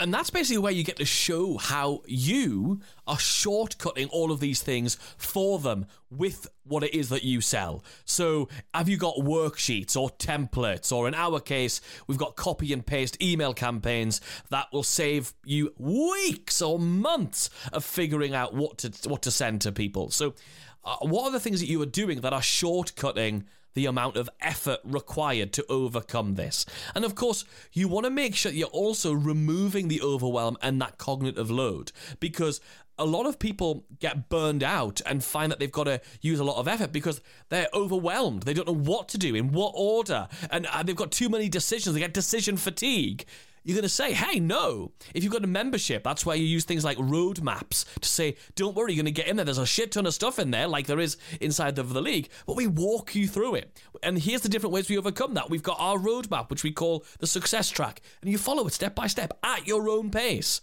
And 0.00 0.14
that's 0.14 0.30
basically 0.30 0.56
where 0.58 0.72
you 0.72 0.82
get 0.82 0.96
to 0.96 1.04
show 1.04 1.58
how 1.58 2.00
you 2.06 2.80
are 3.06 3.18
shortcutting 3.18 4.08
all 4.10 4.32
of 4.32 4.40
these 4.40 4.62
things 4.62 4.94
for 5.18 5.58
them 5.58 5.84
with 6.10 6.48
what 6.64 6.82
it 6.82 6.94
is 6.94 7.10
that 7.10 7.22
you 7.22 7.42
sell. 7.42 7.84
So, 8.06 8.48
have 8.72 8.88
you 8.88 8.96
got 8.96 9.16
worksheets 9.16 9.98
or 9.98 10.08
templates, 10.08 10.90
or 10.90 11.06
in 11.06 11.14
our 11.14 11.38
case, 11.38 11.82
we've 12.06 12.16
got 12.16 12.34
copy 12.34 12.72
and 12.72 12.84
paste 12.84 13.22
email 13.22 13.52
campaigns 13.52 14.22
that 14.48 14.68
will 14.72 14.82
save 14.82 15.34
you 15.44 15.74
weeks 15.76 16.62
or 16.62 16.78
months 16.78 17.50
of 17.70 17.84
figuring 17.84 18.34
out 18.34 18.54
what 18.54 18.78
to 18.78 19.08
what 19.08 19.20
to 19.22 19.30
send 19.30 19.60
to 19.60 19.70
people. 19.70 20.10
So, 20.10 20.34
uh, 20.82 20.96
what 21.02 21.24
are 21.24 21.32
the 21.32 21.40
things 21.40 21.60
that 21.60 21.68
you 21.68 21.80
are 21.82 21.86
doing 21.86 22.22
that 22.22 22.32
are 22.32 22.40
shortcutting 22.40 23.44
the 23.74 23.86
amount 23.86 24.16
of 24.16 24.28
effort 24.40 24.80
required 24.84 25.52
to 25.54 25.64
overcome 25.68 26.34
this. 26.34 26.66
And 26.94 27.04
of 27.04 27.14
course, 27.14 27.44
you 27.72 27.88
want 27.88 28.04
to 28.04 28.10
make 28.10 28.34
sure 28.34 28.52
you're 28.52 28.68
also 28.68 29.12
removing 29.12 29.88
the 29.88 30.02
overwhelm 30.02 30.56
and 30.62 30.80
that 30.80 30.98
cognitive 30.98 31.50
load 31.50 31.92
because 32.18 32.60
a 33.00 33.04
lot 33.06 33.26
of 33.26 33.38
people 33.38 33.86
get 33.98 34.28
burned 34.28 34.62
out 34.62 35.00
and 35.06 35.24
find 35.24 35.50
that 35.50 35.58
they've 35.58 35.72
got 35.72 35.84
to 35.84 36.00
use 36.20 36.38
a 36.38 36.44
lot 36.44 36.58
of 36.58 36.68
effort 36.68 36.92
because 36.92 37.22
they're 37.48 37.68
overwhelmed. 37.72 38.42
They 38.42 38.52
don't 38.52 38.68
know 38.68 38.74
what 38.74 39.08
to 39.08 39.18
do, 39.18 39.34
in 39.34 39.52
what 39.52 39.72
order, 39.74 40.28
and 40.50 40.66
uh, 40.66 40.82
they've 40.82 40.94
got 40.94 41.10
too 41.10 41.30
many 41.30 41.48
decisions. 41.48 41.94
They 41.94 42.00
get 42.00 42.12
decision 42.12 42.58
fatigue. 42.58 43.24
You're 43.62 43.74
going 43.74 43.82
to 43.82 43.88
say, 43.88 44.12
hey, 44.12 44.40
no. 44.40 44.92
If 45.14 45.22
you've 45.22 45.32
got 45.32 45.44
a 45.44 45.48
membership, 45.48 46.02
that's 46.02 46.24
where 46.24 46.36
you 46.36 46.44
use 46.44 46.64
things 46.64 46.84
like 46.84 46.96
roadmaps 46.96 47.84
to 48.00 48.08
say, 48.08 48.36
don't 48.54 48.74
worry, 48.74 48.92
you're 48.92 49.02
going 49.02 49.14
to 49.14 49.20
get 49.20 49.28
in 49.28 49.36
there. 49.36 49.44
There's 49.44 49.58
a 49.58 49.66
shit 49.66 49.92
ton 49.92 50.06
of 50.06 50.14
stuff 50.14 50.38
in 50.38 50.50
there, 50.50 50.66
like 50.66 50.86
there 50.86 50.98
is 50.98 51.18
inside 51.40 51.78
of 51.78 51.92
the 51.92 52.00
league, 52.00 52.30
but 52.46 52.56
we 52.56 52.66
walk 52.66 53.14
you 53.14 53.28
through 53.28 53.56
it. 53.56 53.78
And 54.02 54.18
here's 54.18 54.40
the 54.40 54.48
different 54.48 54.72
ways 54.72 54.88
we 54.88 54.96
overcome 54.96 55.34
that. 55.34 55.50
We've 55.50 55.62
got 55.62 55.76
our 55.78 55.98
roadmap, 55.98 56.48
which 56.48 56.64
we 56.64 56.72
call 56.72 57.04
the 57.18 57.26
success 57.26 57.68
track, 57.68 58.00
and 58.22 58.30
you 58.30 58.38
follow 58.38 58.66
it 58.66 58.72
step 58.72 58.94
by 58.94 59.06
step 59.06 59.38
at 59.42 59.66
your 59.66 59.88
own 59.90 60.10
pace. 60.10 60.60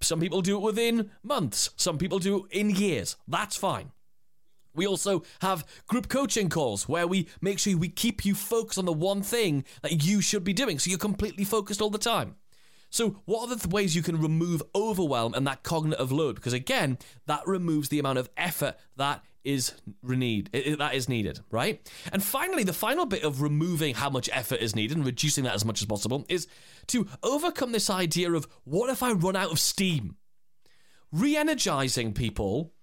Some 0.00 0.20
people 0.20 0.42
do 0.42 0.56
it 0.56 0.62
within 0.62 1.10
months, 1.22 1.70
some 1.76 1.96
people 1.96 2.18
do 2.18 2.44
it 2.44 2.58
in 2.58 2.70
years. 2.70 3.16
That's 3.26 3.56
fine. 3.56 3.90
We 4.74 4.86
also 4.86 5.22
have 5.40 5.66
group 5.86 6.08
coaching 6.08 6.48
calls 6.48 6.88
where 6.88 7.06
we 7.06 7.28
make 7.40 7.58
sure 7.58 7.76
we 7.76 7.88
keep 7.88 8.24
you 8.24 8.34
focused 8.34 8.78
on 8.78 8.84
the 8.84 8.92
one 8.92 9.22
thing 9.22 9.64
that 9.82 10.04
you 10.04 10.20
should 10.20 10.44
be 10.44 10.52
doing 10.52 10.78
so 10.78 10.90
you're 10.90 10.98
completely 10.98 11.44
focused 11.44 11.80
all 11.80 11.90
the 11.90 11.98
time. 11.98 12.36
So, 12.90 13.16
what 13.24 13.50
are 13.50 13.56
the 13.56 13.68
ways 13.68 13.96
you 13.96 14.02
can 14.02 14.20
remove 14.20 14.62
overwhelm 14.72 15.34
and 15.34 15.44
that 15.48 15.64
cognitive 15.64 16.12
load? 16.12 16.36
Because 16.36 16.52
again, 16.52 16.98
that 17.26 17.44
removes 17.44 17.88
the 17.88 17.98
amount 17.98 18.18
of 18.18 18.30
effort 18.36 18.76
that 18.96 19.24
is 19.42 19.72
need 20.02 20.50
that 20.52 20.94
is 20.94 21.08
needed, 21.08 21.40
right? 21.50 21.90
And 22.12 22.22
finally, 22.22 22.62
the 22.62 22.72
final 22.72 23.04
bit 23.04 23.24
of 23.24 23.42
removing 23.42 23.96
how 23.96 24.10
much 24.10 24.30
effort 24.32 24.60
is 24.60 24.76
needed 24.76 24.96
and 24.96 25.04
reducing 25.04 25.42
that 25.42 25.54
as 25.54 25.64
much 25.64 25.82
as 25.82 25.86
possible 25.86 26.24
is 26.28 26.46
to 26.88 27.08
overcome 27.24 27.72
this 27.72 27.90
idea 27.90 28.32
of 28.32 28.46
what 28.62 28.90
if 28.90 29.02
I 29.02 29.10
run 29.10 29.34
out 29.34 29.50
of 29.50 29.58
steam? 29.58 30.16
Re-energizing 31.10 32.12
people 32.12 32.73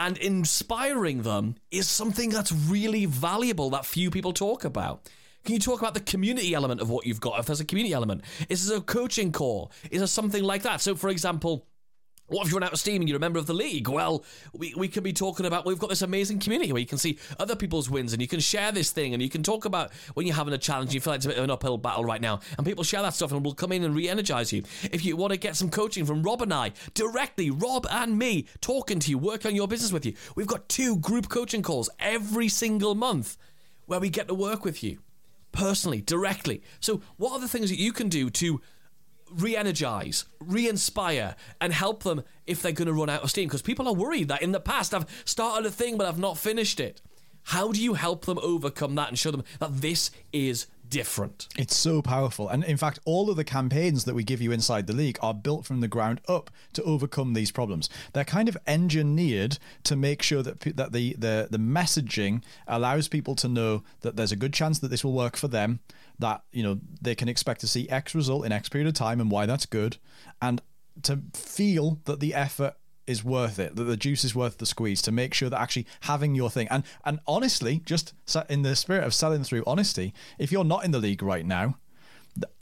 and 0.00 0.16
inspiring 0.16 1.22
them 1.22 1.56
is 1.70 1.86
something 1.86 2.30
that's 2.30 2.50
really 2.50 3.04
valuable 3.04 3.68
that 3.70 3.84
few 3.84 4.10
people 4.10 4.32
talk 4.32 4.64
about. 4.64 5.08
Can 5.44 5.54
you 5.54 5.60
talk 5.60 5.80
about 5.80 5.92
the 5.92 6.00
community 6.00 6.54
element 6.54 6.80
of 6.80 6.88
what 6.88 7.06
you've 7.06 7.20
got? 7.20 7.38
If 7.38 7.46
there's 7.46 7.60
a 7.60 7.66
community 7.66 7.92
element, 7.92 8.24
is 8.48 8.66
there 8.66 8.78
a 8.78 8.82
coaching 8.82 9.30
call? 9.30 9.72
Is 9.90 10.00
there 10.00 10.06
something 10.06 10.42
like 10.42 10.62
that? 10.62 10.80
So, 10.80 10.94
for 10.94 11.10
example, 11.10 11.66
what 12.30 12.46
if 12.46 12.52
you 12.52 12.56
run 12.56 12.64
out 12.64 12.72
of 12.72 12.78
steam 12.78 13.02
and 13.02 13.08
you're 13.08 13.16
a 13.16 13.20
member 13.20 13.38
of 13.38 13.46
the 13.46 13.54
league? 13.54 13.88
Well, 13.88 14.24
we, 14.52 14.72
we 14.76 14.88
could 14.88 15.02
be 15.02 15.12
talking 15.12 15.46
about 15.46 15.66
we've 15.66 15.78
got 15.78 15.90
this 15.90 16.02
amazing 16.02 16.38
community 16.38 16.72
where 16.72 16.80
you 16.80 16.86
can 16.86 16.98
see 16.98 17.18
other 17.38 17.56
people's 17.56 17.90
wins 17.90 18.12
and 18.12 18.22
you 18.22 18.28
can 18.28 18.40
share 18.40 18.72
this 18.72 18.90
thing 18.90 19.12
and 19.12 19.22
you 19.22 19.28
can 19.28 19.42
talk 19.42 19.64
about 19.64 19.92
when 20.14 20.26
you're 20.26 20.36
having 20.36 20.54
a 20.54 20.58
challenge, 20.58 20.94
you 20.94 21.00
feel 21.00 21.12
like 21.12 21.18
it's 21.18 21.26
a 21.26 21.30
bit 21.30 21.38
of 21.38 21.44
an 21.44 21.50
uphill 21.50 21.76
battle 21.76 22.04
right 22.04 22.20
now, 22.20 22.40
and 22.56 22.66
people 22.66 22.84
share 22.84 23.02
that 23.02 23.14
stuff 23.14 23.32
and 23.32 23.44
will 23.44 23.54
come 23.54 23.72
in 23.72 23.84
and 23.84 23.94
re 23.94 24.08
energize 24.08 24.52
you. 24.52 24.62
If 24.92 25.04
you 25.04 25.16
want 25.16 25.32
to 25.32 25.38
get 25.38 25.56
some 25.56 25.70
coaching 25.70 26.04
from 26.04 26.22
Rob 26.22 26.42
and 26.42 26.54
I 26.54 26.72
directly, 26.94 27.50
Rob 27.50 27.86
and 27.90 28.18
me 28.18 28.46
talking 28.60 29.00
to 29.00 29.10
you, 29.10 29.18
working 29.18 29.50
on 29.50 29.56
your 29.56 29.68
business 29.68 29.92
with 29.92 30.06
you, 30.06 30.14
we've 30.36 30.46
got 30.46 30.68
two 30.68 30.96
group 30.96 31.28
coaching 31.28 31.62
calls 31.62 31.90
every 31.98 32.48
single 32.48 32.94
month 32.94 33.36
where 33.86 34.00
we 34.00 34.08
get 34.08 34.28
to 34.28 34.34
work 34.34 34.64
with 34.64 34.82
you 34.84 34.98
personally, 35.52 36.00
directly. 36.00 36.62
So, 36.78 37.00
what 37.16 37.32
are 37.32 37.40
the 37.40 37.48
things 37.48 37.70
that 37.70 37.78
you 37.78 37.92
can 37.92 38.08
do 38.08 38.30
to 38.30 38.60
re 39.30 39.56
energize, 39.56 40.24
re 40.40 40.68
inspire, 40.68 41.36
and 41.60 41.72
help 41.72 42.02
them 42.02 42.22
if 42.46 42.62
they're 42.62 42.72
going 42.72 42.86
to 42.86 42.92
run 42.92 43.10
out 43.10 43.22
of 43.22 43.30
steam. 43.30 43.48
Because 43.48 43.62
people 43.62 43.88
are 43.88 43.94
worried 43.94 44.28
that 44.28 44.42
in 44.42 44.52
the 44.52 44.60
past 44.60 44.94
I've 44.94 45.06
started 45.24 45.66
a 45.66 45.70
thing 45.70 45.96
but 45.96 46.06
I've 46.06 46.18
not 46.18 46.38
finished 46.38 46.80
it. 46.80 47.00
How 47.44 47.72
do 47.72 47.82
you 47.82 47.94
help 47.94 48.26
them 48.26 48.38
overcome 48.42 48.94
that 48.96 49.08
and 49.08 49.18
show 49.18 49.30
them 49.30 49.44
that 49.58 49.80
this 49.80 50.10
is 50.32 50.66
different? 50.90 51.48
It's 51.56 51.76
so 51.76 52.02
powerful. 52.02 52.48
And 52.48 52.64
in 52.64 52.76
fact, 52.76 52.98
all 53.04 53.30
of 53.30 53.36
the 53.36 53.44
campaigns 53.44 54.04
that 54.04 54.14
we 54.14 54.24
give 54.24 54.42
you 54.42 54.52
inside 54.52 54.86
the 54.86 54.92
league 54.92 55.18
are 55.22 55.32
built 55.32 55.64
from 55.64 55.80
the 55.80 55.88
ground 55.88 56.20
up 56.28 56.50
to 56.74 56.82
overcome 56.82 57.32
these 57.32 57.50
problems. 57.50 57.88
They're 58.12 58.24
kind 58.24 58.48
of 58.48 58.58
engineered 58.66 59.58
to 59.84 59.96
make 59.96 60.22
sure 60.22 60.42
that 60.42 60.60
that 60.76 60.92
the 60.92 61.14
the 61.18 61.48
the 61.50 61.58
messaging 61.58 62.42
allows 62.66 63.08
people 63.08 63.34
to 63.36 63.48
know 63.48 63.82
that 64.00 64.16
there's 64.16 64.32
a 64.32 64.36
good 64.36 64.52
chance 64.52 64.80
that 64.80 64.88
this 64.88 65.04
will 65.04 65.14
work 65.14 65.36
for 65.36 65.48
them, 65.48 65.80
that, 66.18 66.42
you 66.52 66.62
know, 66.62 66.80
they 67.00 67.14
can 67.14 67.28
expect 67.28 67.60
to 67.62 67.66
see 67.66 67.88
X 67.88 68.14
result 68.14 68.44
in 68.44 68.52
X 68.52 68.68
period 68.68 68.88
of 68.88 68.94
time 68.94 69.20
and 69.20 69.30
why 69.30 69.46
that's 69.46 69.66
good, 69.66 69.96
and 70.42 70.60
to 71.02 71.20
feel 71.32 72.00
that 72.04 72.20
the 72.20 72.34
effort 72.34 72.74
is 73.10 73.24
worth 73.24 73.58
it, 73.58 73.76
that 73.76 73.84
the 73.84 73.96
juice 73.96 74.24
is 74.24 74.34
worth 74.34 74.58
the 74.58 74.66
squeeze 74.66 75.02
to 75.02 75.12
make 75.12 75.34
sure 75.34 75.50
that 75.50 75.60
actually 75.60 75.86
having 76.02 76.34
your 76.34 76.50
thing 76.50 76.68
and 76.68 76.84
and 77.04 77.18
honestly, 77.26 77.82
just 77.84 78.14
in 78.48 78.62
the 78.62 78.76
spirit 78.76 79.04
of 79.04 79.14
selling 79.14 79.44
through 79.44 79.64
honesty, 79.66 80.14
if 80.38 80.52
you're 80.52 80.64
not 80.64 80.84
in 80.84 80.90
the 80.90 80.98
league 80.98 81.22
right 81.22 81.44
now, 81.44 81.76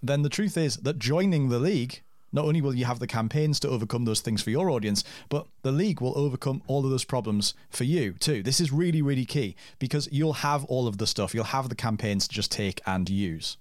then 0.03 0.23
the 0.23 0.29
truth 0.29 0.57
is 0.57 0.79
that 0.79 0.99
joining 0.99 1.49
the 1.49 1.59
league 1.59 2.03
not 2.33 2.45
only 2.45 2.61
will 2.61 2.75
you 2.75 2.85
have 2.85 2.99
the 2.99 3.07
campaigns 3.07 3.59
to 3.61 3.69
overcome 3.69 4.05
those 4.05 4.21
things 4.21 4.43
for 4.43 4.51
your 4.51 4.71
audience, 4.71 5.03
but 5.29 5.47
the 5.63 5.73
league 5.73 6.01
will 6.01 6.17
overcome 6.17 6.63
all 6.67 6.85
of 6.85 6.91
those 6.91 7.05
problems 7.05 7.55
for 7.71 7.85
you 7.85 8.13
too. 8.13 8.43
This 8.43 8.61
is 8.61 8.73
really, 8.73 9.01
really 9.01 9.25
key 9.25 9.57
because 9.79 10.09
you'll 10.13 10.35
have 10.35 10.65
all 10.67 10.87
of 10.87 10.99
the 10.99 11.07
stuff, 11.07 11.35
you'll 11.35 11.45
have 11.45 11.69
the 11.69 11.75
campaigns 11.75 12.29
to 12.29 12.35
just 12.35 12.53
take 12.53 12.81
and 12.87 13.09
use. 13.09 13.57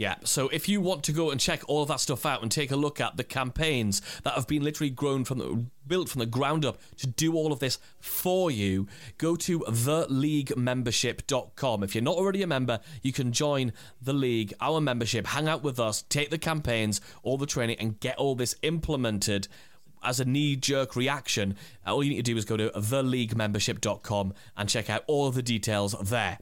Yeah, 0.00 0.16
so 0.24 0.48
if 0.48 0.66
you 0.66 0.80
want 0.80 1.04
to 1.04 1.12
go 1.12 1.30
and 1.30 1.38
check 1.38 1.60
all 1.68 1.82
of 1.82 1.88
that 1.88 2.00
stuff 2.00 2.24
out 2.24 2.40
and 2.40 2.50
take 2.50 2.70
a 2.70 2.76
look 2.76 3.02
at 3.02 3.18
the 3.18 3.22
campaigns 3.22 4.00
that 4.22 4.32
have 4.32 4.46
been 4.46 4.64
literally 4.64 4.88
grown 4.88 5.26
from 5.26 5.36
the 5.36 5.66
built 5.86 6.08
from 6.08 6.20
the 6.20 6.26
ground 6.26 6.64
up 6.64 6.80
to 6.96 7.06
do 7.06 7.34
all 7.34 7.52
of 7.52 7.58
this 7.58 7.78
for 7.98 8.50
you, 8.50 8.88
go 9.18 9.36
to 9.36 9.60
theleaguemembership.com. 9.60 11.82
If 11.82 11.94
you're 11.94 12.02
not 12.02 12.16
already 12.16 12.40
a 12.40 12.46
member, 12.46 12.80
you 13.02 13.12
can 13.12 13.30
join 13.30 13.74
the 14.00 14.14
league, 14.14 14.54
our 14.58 14.80
membership, 14.80 15.26
hang 15.26 15.48
out 15.48 15.62
with 15.62 15.78
us, 15.78 16.00
take 16.08 16.30
the 16.30 16.38
campaigns, 16.38 17.02
all 17.22 17.36
the 17.36 17.44
training, 17.44 17.76
and 17.78 18.00
get 18.00 18.16
all 18.16 18.34
this 18.34 18.56
implemented 18.62 19.48
as 20.02 20.18
a 20.18 20.24
knee 20.24 20.56
jerk 20.56 20.96
reaction, 20.96 21.56
all 21.86 22.02
you 22.02 22.10
need 22.10 22.16
to 22.16 22.22
do 22.22 22.36
is 22.36 22.46
go 22.46 22.56
to 22.56 22.70
theleaguemembership.com 22.70 24.32
and 24.56 24.68
check 24.68 24.88
out 24.88 25.04
all 25.06 25.26
of 25.26 25.34
the 25.34 25.42
details 25.42 25.94
there. 26.00 26.38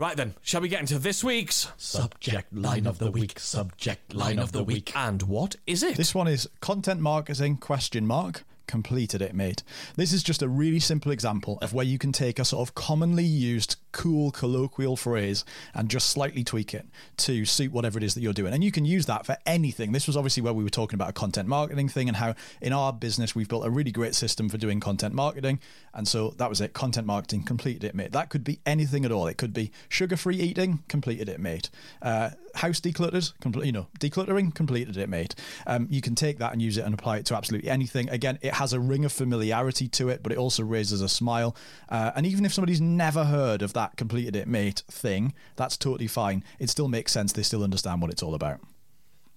Right 0.00 0.16
then, 0.16 0.34
shall 0.42 0.60
we 0.60 0.68
get 0.68 0.78
into 0.78 0.96
this 1.00 1.24
week's 1.24 1.72
subject 1.76 2.52
line 2.52 2.86
of 2.86 2.98
the 2.98 3.10
week? 3.10 3.40
Subject 3.40 4.14
line 4.14 4.38
of 4.38 4.52
the 4.52 4.62
week. 4.62 4.92
And 4.94 5.24
what 5.24 5.56
is 5.66 5.82
it? 5.82 5.96
This 5.96 6.14
one 6.14 6.28
is 6.28 6.48
content 6.60 7.00
marketing 7.00 7.56
question 7.56 8.06
mark 8.06 8.44
completed 8.68 9.20
it, 9.20 9.34
mate. 9.34 9.64
This 9.96 10.12
is 10.12 10.22
just 10.22 10.42
a 10.42 10.48
really 10.48 10.78
simple 10.78 11.10
example 11.10 11.58
of 11.62 11.72
where 11.72 11.86
you 11.86 11.98
can 11.98 12.12
take 12.12 12.38
a 12.38 12.44
sort 12.44 12.68
of 12.68 12.74
commonly 12.76 13.24
used, 13.24 13.76
cool, 13.92 14.30
colloquial 14.30 14.96
phrase 14.96 15.44
and 15.74 15.88
just 15.88 16.08
slightly 16.08 16.44
tweak 16.44 16.74
it 16.74 16.86
to 17.16 17.44
suit 17.44 17.72
whatever 17.72 17.98
it 17.98 18.04
is 18.04 18.14
that 18.14 18.20
you're 18.20 18.32
doing. 18.32 18.52
And 18.52 18.62
you 18.62 18.72
can 18.72 18.84
use 18.84 19.06
that 19.06 19.26
for 19.26 19.36
anything. 19.46 19.92
This 19.92 20.06
was 20.06 20.16
obviously 20.16 20.42
where 20.42 20.52
we 20.52 20.64
were 20.64 20.70
talking 20.70 20.94
about 20.94 21.10
a 21.10 21.12
content 21.12 21.48
marketing 21.48 21.88
thing 21.88 22.08
and 22.08 22.16
how 22.16 22.34
in 22.60 22.72
our 22.72 22.92
business 22.92 23.34
we've 23.34 23.48
built 23.48 23.66
a 23.66 23.70
really 23.70 23.92
great 23.92 24.14
system 24.14 24.48
for 24.48 24.58
doing 24.58 24.80
content 24.80 25.14
marketing. 25.14 25.60
And 25.94 26.06
so 26.06 26.30
that 26.38 26.48
was 26.48 26.60
it. 26.60 26.72
Content 26.72 27.06
marketing 27.06 27.42
completed 27.44 27.84
it, 27.84 27.94
mate. 27.94 28.12
That 28.12 28.30
could 28.30 28.44
be 28.44 28.60
anything 28.66 29.04
at 29.04 29.12
all. 29.12 29.26
It 29.26 29.38
could 29.38 29.52
be 29.52 29.72
sugar 29.88 30.16
free 30.16 30.36
eating, 30.36 30.82
completed 30.88 31.28
it, 31.28 31.40
mate. 31.40 31.70
Uh, 32.00 32.30
house 32.54 32.80
decluttered, 32.80 33.32
complete, 33.40 33.66
you 33.66 33.72
know, 33.72 33.88
decluttering, 33.98 34.54
completed 34.54 34.96
it, 34.96 35.08
mate. 35.08 35.34
Um, 35.66 35.86
you 35.90 36.00
can 36.00 36.14
take 36.14 36.38
that 36.38 36.52
and 36.52 36.62
use 36.62 36.76
it 36.76 36.84
and 36.84 36.94
apply 36.94 37.18
it 37.18 37.26
to 37.26 37.36
absolutely 37.36 37.70
anything. 37.70 38.08
Again, 38.10 38.38
it 38.42 38.54
has 38.54 38.72
a 38.72 38.80
ring 38.80 39.04
of 39.04 39.12
familiarity 39.12 39.88
to 39.88 40.08
it, 40.08 40.22
but 40.22 40.32
it 40.32 40.38
also 40.38 40.62
raises 40.62 41.00
a 41.00 41.08
smile. 41.08 41.56
Uh, 41.88 42.12
and 42.14 42.26
even 42.26 42.44
if 42.44 42.52
somebody's 42.52 42.80
never 42.80 43.24
heard 43.24 43.62
of 43.62 43.72
that 43.78 43.96
completed 43.96 44.34
it, 44.34 44.48
mate 44.48 44.82
thing, 44.90 45.32
that's 45.54 45.76
totally 45.76 46.08
fine. 46.08 46.42
It 46.58 46.68
still 46.68 46.88
makes 46.88 47.12
sense. 47.12 47.32
They 47.32 47.44
still 47.44 47.62
understand 47.62 48.02
what 48.02 48.10
it's 48.10 48.24
all 48.24 48.34
about. 48.34 48.58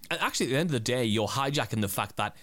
And 0.10 0.20
actually, 0.20 0.48
at 0.48 0.50
the 0.50 0.58
end 0.58 0.70
of 0.70 0.74
the 0.74 0.80
day, 0.80 1.06
you're 1.06 1.28
hijacking 1.28 1.82
the 1.82 1.88
fact 1.88 2.18
that 2.18 2.36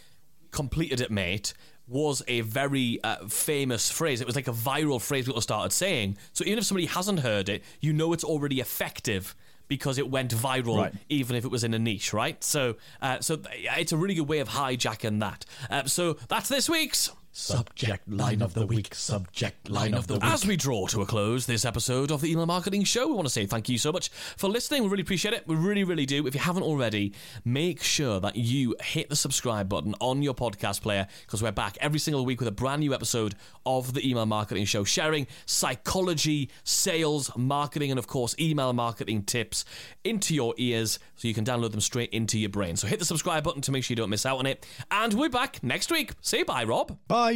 completed 0.52 1.00
it, 1.00 1.10
mate, 1.10 1.54
was 1.88 2.22
a 2.28 2.42
very 2.42 3.02
uh, 3.02 3.26
famous 3.26 3.90
phrase. 3.90 4.20
It 4.20 4.28
was 4.28 4.36
like 4.36 4.46
a 4.46 4.52
viral 4.52 5.00
phrase 5.00 5.26
people 5.26 5.40
started 5.40 5.72
saying. 5.72 6.18
So 6.34 6.44
even 6.44 6.58
if 6.58 6.66
somebody 6.66 6.86
hasn't 6.86 7.20
heard 7.20 7.48
it, 7.48 7.64
you 7.80 7.92
know 7.92 8.12
it's 8.12 8.24
already 8.24 8.60
effective 8.60 9.34
because 9.66 9.98
it 9.98 10.08
went 10.08 10.34
viral, 10.34 10.78
right. 10.78 10.94
even 11.08 11.36
if 11.36 11.44
it 11.44 11.50
was 11.50 11.64
in 11.64 11.74
a 11.74 11.78
niche, 11.80 12.12
right? 12.12 12.42
So, 12.44 12.76
uh, 13.02 13.20
so 13.20 13.40
it's 13.52 13.92
a 13.92 13.96
really 13.96 14.14
good 14.14 14.28
way 14.28 14.38
of 14.38 14.50
hijacking 14.50 15.18
that. 15.20 15.44
Uh, 15.68 15.84
so 15.84 16.16
that's 16.28 16.48
this 16.48 16.70
week's 16.70 17.10
Subject 17.30 18.08
line 18.08 18.42
of 18.42 18.54
the 18.54 18.66
week. 18.66 18.94
Subject 18.94 19.70
line 19.70 19.94
of 19.94 20.08
the 20.08 20.14
week. 20.14 20.24
As 20.24 20.44
we 20.44 20.56
draw 20.56 20.86
to 20.88 21.02
a 21.02 21.06
close 21.06 21.46
this 21.46 21.64
episode 21.64 22.10
of 22.10 22.20
the 22.20 22.32
Email 22.32 22.46
Marketing 22.46 22.82
Show, 22.82 23.06
we 23.06 23.12
want 23.14 23.26
to 23.26 23.32
say 23.32 23.46
thank 23.46 23.68
you 23.68 23.78
so 23.78 23.92
much 23.92 24.08
for 24.08 24.48
listening. 24.48 24.82
We 24.82 24.88
really 24.88 25.02
appreciate 25.02 25.34
it. 25.34 25.46
We 25.46 25.54
really, 25.54 25.84
really 25.84 26.04
do. 26.04 26.26
If 26.26 26.34
you 26.34 26.40
haven't 26.40 26.64
already, 26.64 27.12
make 27.44 27.82
sure 27.82 28.18
that 28.18 28.34
you 28.34 28.74
hit 28.82 29.08
the 29.08 29.14
subscribe 29.14 29.68
button 29.68 29.94
on 30.00 30.20
your 30.22 30.34
podcast 30.34 30.82
player 30.82 31.06
because 31.26 31.40
we're 31.40 31.52
back 31.52 31.78
every 31.80 32.00
single 32.00 32.24
week 32.24 32.40
with 32.40 32.48
a 32.48 32.52
brand 32.52 32.80
new 32.80 32.92
episode 32.92 33.36
of 33.64 33.94
the 33.94 34.08
Email 34.08 34.26
Marketing 34.26 34.64
Show, 34.64 34.82
sharing 34.82 35.28
psychology, 35.46 36.50
sales, 36.64 37.30
marketing, 37.36 37.90
and 37.90 37.98
of 37.98 38.08
course, 38.08 38.34
email 38.40 38.72
marketing 38.72 39.22
tips 39.22 39.64
into 40.02 40.34
your 40.34 40.54
ears 40.56 40.98
so 41.14 41.28
you 41.28 41.34
can 41.34 41.44
download 41.44 41.70
them 41.70 41.80
straight 41.80 42.10
into 42.10 42.38
your 42.38 42.50
brain. 42.50 42.74
So 42.76 42.88
hit 42.88 42.98
the 42.98 43.04
subscribe 43.04 43.44
button 43.44 43.62
to 43.62 43.70
make 43.72 43.84
sure 43.84 43.92
you 43.92 43.96
don't 43.96 44.10
miss 44.10 44.26
out 44.26 44.38
on 44.38 44.46
it. 44.46 44.66
And 44.90 45.14
we're 45.14 45.28
back 45.28 45.62
next 45.62 45.92
week. 45.92 46.12
Say 46.20 46.42
bye, 46.42 46.64
Rob. 46.64 46.96
Bye. 47.06 47.27